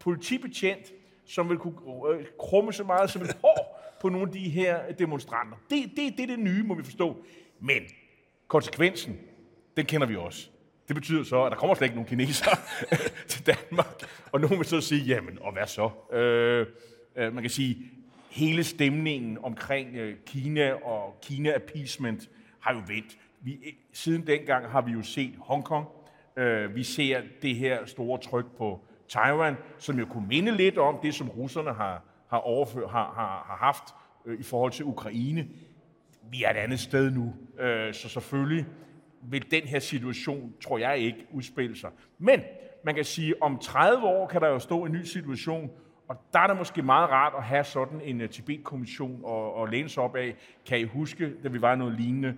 politibetjent, 0.00 0.92
som 1.24 1.48
vil 1.48 1.58
kunne 1.58 1.74
øh, 2.14 2.26
krumme 2.38 2.72
så 2.72 2.84
meget 2.84 3.10
som 3.10 3.22
et 3.22 3.36
hår 3.42 3.78
på 4.00 4.08
nogle 4.08 4.26
af 4.26 4.32
de 4.32 4.48
her 4.48 4.92
demonstranter. 4.92 5.56
Det, 5.70 5.90
det, 5.96 6.16
det 6.16 6.22
er 6.22 6.26
det 6.26 6.38
nye, 6.38 6.62
må 6.62 6.74
vi 6.74 6.84
forstå. 6.84 7.24
Men 7.60 7.82
konsekvensen, 8.48 9.20
den 9.76 9.86
kender 9.86 10.06
vi 10.06 10.16
også. 10.16 10.51
Det 10.88 10.96
betyder 10.96 11.24
så, 11.24 11.44
at 11.44 11.52
der 11.52 11.58
kommer 11.58 11.74
slet 11.74 11.84
ikke 11.86 11.94
nogen 11.94 12.08
kinesere 12.08 12.56
til 13.28 13.46
Danmark. 13.46 14.02
Og 14.32 14.40
nogen 14.40 14.58
vil 14.58 14.66
så 14.66 14.80
sige, 14.80 15.04
jamen, 15.04 15.38
og 15.40 15.52
hvad 15.52 15.66
så? 15.66 15.90
Øh, 16.12 16.66
øh, 17.16 17.34
man 17.34 17.42
kan 17.42 17.50
sige, 17.50 17.76
hele 18.30 18.64
stemningen 18.64 19.38
omkring 19.42 19.96
øh, 19.96 20.16
Kina 20.26 20.72
og 20.72 21.18
Kina-appeasement 21.22 22.28
har 22.60 22.74
jo 22.74 22.80
vendt. 22.86 23.18
Vi, 23.40 23.52
øh, 23.52 23.72
siden 23.92 24.26
dengang 24.26 24.70
har 24.70 24.80
vi 24.80 24.92
jo 24.92 25.02
set 25.02 25.34
Hongkong. 25.38 25.86
Øh, 26.36 26.74
vi 26.74 26.82
ser 26.82 27.20
det 27.42 27.56
her 27.56 27.86
store 27.86 28.18
tryk 28.18 28.46
på 28.58 28.80
Taiwan, 29.08 29.56
som 29.78 29.98
jo 29.98 30.06
kunne 30.06 30.26
minde 30.26 30.56
lidt 30.56 30.78
om 30.78 30.98
det, 31.02 31.14
som 31.14 31.28
russerne 31.28 31.72
har, 31.72 32.02
har, 32.30 32.38
overfør, 32.38 32.88
har, 32.88 33.12
har, 33.14 33.44
har 33.46 33.56
haft 33.56 33.84
øh, 34.26 34.40
i 34.40 34.42
forhold 34.42 34.72
til 34.72 34.84
Ukraine. 34.84 35.48
Vi 36.30 36.42
er 36.42 36.50
et 36.50 36.56
andet 36.56 36.80
sted 36.80 37.10
nu, 37.10 37.34
øh, 37.58 37.94
så 37.94 38.08
selvfølgelig 38.08 38.66
vil 39.22 39.50
den 39.50 39.62
her 39.62 39.78
situation, 39.78 40.54
tror 40.64 40.78
jeg 40.78 40.98
ikke, 40.98 41.26
udspille 41.32 41.76
sig. 41.76 41.90
Men 42.18 42.40
man 42.84 42.94
kan 42.94 43.04
sige, 43.04 43.42
om 43.42 43.58
30 43.58 44.06
år 44.06 44.26
kan 44.26 44.40
der 44.40 44.48
jo 44.48 44.58
stå 44.58 44.84
en 44.84 44.92
ny 44.92 45.02
situation, 45.02 45.70
og 46.08 46.16
der 46.32 46.38
er 46.38 46.46
det 46.46 46.56
måske 46.56 46.82
meget 46.82 47.10
rart 47.10 47.32
at 47.36 47.42
have 47.42 47.64
sådan 47.64 48.00
en 48.04 48.20
øh, 48.20 48.28
Tibet-kommission 48.28 49.20
og, 49.24 49.54
og 49.54 49.68
læne 49.68 49.88
sig 49.88 50.02
op 50.02 50.16
af. 50.16 50.34
Kan 50.66 50.80
I 50.80 50.84
huske, 50.84 51.32
da 51.42 51.48
vi 51.48 51.60
var 51.60 51.74
noget 51.74 52.00
lignende, 52.00 52.34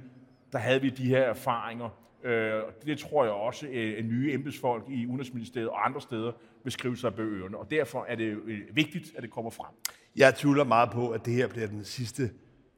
der 0.53 0.59
havde 0.59 0.81
vi 0.81 0.91
de 0.91 1.05
her 1.05 1.23
erfaringer. 1.23 1.89
Øh, 2.25 2.63
det 2.87 2.99
tror 2.99 3.25
jeg 3.25 3.33
også, 3.33 3.67
øh, 3.67 3.99
at 3.99 4.05
nye 4.05 4.33
embedsfolk 4.33 4.85
i 4.89 5.07
Udenrigsministeriet 5.07 5.69
og 5.69 5.87
andre 5.87 6.01
steder 6.01 6.33
vil 6.63 6.73
skrive 6.73 6.97
sig 6.97 7.15
bag 7.15 7.25
ørerne. 7.25 7.57
Og 7.57 7.71
derfor 7.71 8.05
er 8.09 8.15
det 8.15 8.37
øh, 8.45 8.61
vigtigt, 8.73 9.13
at 9.17 9.23
det 9.23 9.31
kommer 9.31 9.51
frem. 9.51 9.75
Jeg 10.17 10.35
tvivler 10.35 10.65
meget 10.65 10.91
på, 10.91 11.11
at 11.11 11.27
det 11.27 11.35
her 11.35 11.49
bliver 11.49 11.67
den 11.67 11.85
sidste 11.85 12.31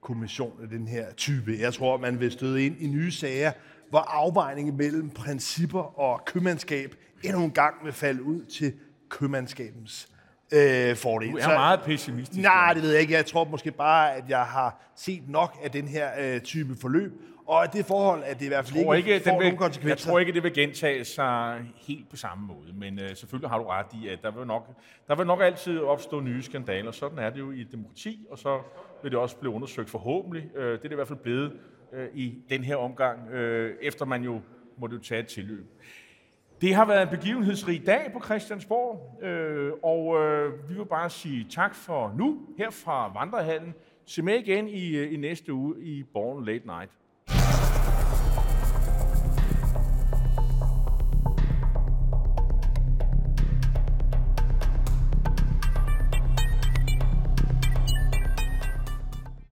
kommission 0.06 0.52
af 0.62 0.68
den 0.68 0.88
her 0.88 1.12
type. 1.12 1.56
Jeg 1.60 1.74
tror, 1.74 1.96
man 1.96 2.20
vil 2.20 2.32
støde 2.32 2.66
ind 2.66 2.76
i 2.80 2.86
nye 2.86 3.12
sager, 3.12 3.52
hvor 3.90 3.98
afvejningen 3.98 4.76
mellem 4.76 5.10
principper 5.10 6.00
og 6.00 6.24
købmandskab 6.24 6.94
endnu 7.22 7.44
en 7.44 7.50
gang 7.50 7.74
vil 7.84 7.92
falde 7.92 8.22
ud 8.22 8.44
til 8.44 8.72
købmandskabens 9.08 10.08
øh, 10.52 10.96
fordel. 10.96 11.32
Du 11.32 11.36
er 11.36 11.42
så, 11.42 11.48
meget 11.48 11.80
pessimistisk. 11.80 12.42
Nej, 12.42 12.74
det 12.74 12.82
ved 12.82 12.90
jeg 12.90 13.00
ikke. 13.00 13.14
Jeg 13.14 13.26
tror 13.26 13.44
måske 13.44 13.70
bare, 13.70 14.14
at 14.14 14.24
jeg 14.28 14.42
har 14.42 14.92
set 14.96 15.28
nok 15.28 15.56
af 15.62 15.70
den 15.70 15.88
her 15.88 16.08
øh, 16.18 16.40
type 16.40 16.76
forløb, 16.80 17.12
og 17.46 17.64
at 17.64 17.72
det 17.72 17.84
forhold, 17.84 18.22
at 18.24 18.38
det 18.38 18.44
i 18.44 18.48
hvert 18.48 18.64
fald 18.66 18.96
ikke, 18.96 19.14
ikke 19.14 19.24
får 19.24 19.38
vil, 19.38 19.44
nogen 19.44 19.56
konsekvenser. 19.56 19.88
Jeg 19.90 19.98
tror 19.98 20.18
ikke, 20.18 20.32
det 20.32 20.42
vil 20.42 20.54
gentage 20.54 21.04
sig 21.04 21.62
helt 21.76 22.08
på 22.10 22.16
samme 22.16 22.46
måde, 22.46 22.72
men 22.74 22.98
øh, 22.98 23.16
selvfølgelig 23.16 23.50
har 23.50 23.58
du 23.58 23.64
ret 23.64 23.86
i, 24.02 24.08
at 24.08 24.18
der 24.22 24.30
vil, 24.30 24.46
nok, 24.46 24.68
der 25.08 25.14
vil 25.14 25.26
nok 25.26 25.40
altid 25.40 25.80
opstå 25.80 26.20
nye 26.20 26.42
skandaler. 26.42 26.90
Sådan 26.90 27.18
er 27.18 27.30
det 27.30 27.38
jo 27.38 27.50
i 27.50 27.60
et 27.60 27.72
demokrati, 27.72 28.26
og 28.30 28.38
så 28.38 28.60
vil 29.02 29.10
det 29.10 29.20
også 29.20 29.36
blive 29.36 29.52
undersøgt 29.52 29.90
forhåbentlig. 29.90 30.56
Øh, 30.56 30.64
det 30.64 30.72
er 30.72 30.82
det 30.82 30.92
i 30.92 30.94
hvert 30.94 31.08
fald 31.08 31.18
blevet 31.18 31.52
øh, 31.92 32.08
i 32.14 32.34
den 32.50 32.64
her 32.64 32.76
omgang, 32.76 33.30
øh, 33.30 33.74
efter 33.82 34.04
man 34.04 34.22
jo 34.22 34.40
måtte 34.78 34.98
tage 34.98 35.20
et 35.20 35.26
tilløb. 35.26 35.66
Det 36.60 36.74
har 36.74 36.86
været 36.86 37.02
en 37.02 37.08
begivenhedsrig 37.08 37.86
dag 37.86 38.10
på 38.12 38.20
Christiansborg, 38.24 39.24
øh, 39.24 39.72
og 39.82 40.22
øh, 40.22 40.68
vi 40.68 40.74
vil 40.74 40.86
bare 40.86 41.10
sige 41.10 41.46
tak 41.50 41.74
for 41.74 42.14
nu 42.18 42.40
her 42.58 42.70
fra 42.70 43.12
Vandrehallen. 43.20 43.74
Se 44.06 44.22
med 44.22 44.34
igen 44.34 44.68
i, 44.68 44.96
øh, 44.96 45.12
i 45.12 45.16
næste 45.16 45.52
uge 45.52 45.80
i 45.80 46.02
Born 46.02 46.44
Late 46.44 46.66
Night. 46.66 46.90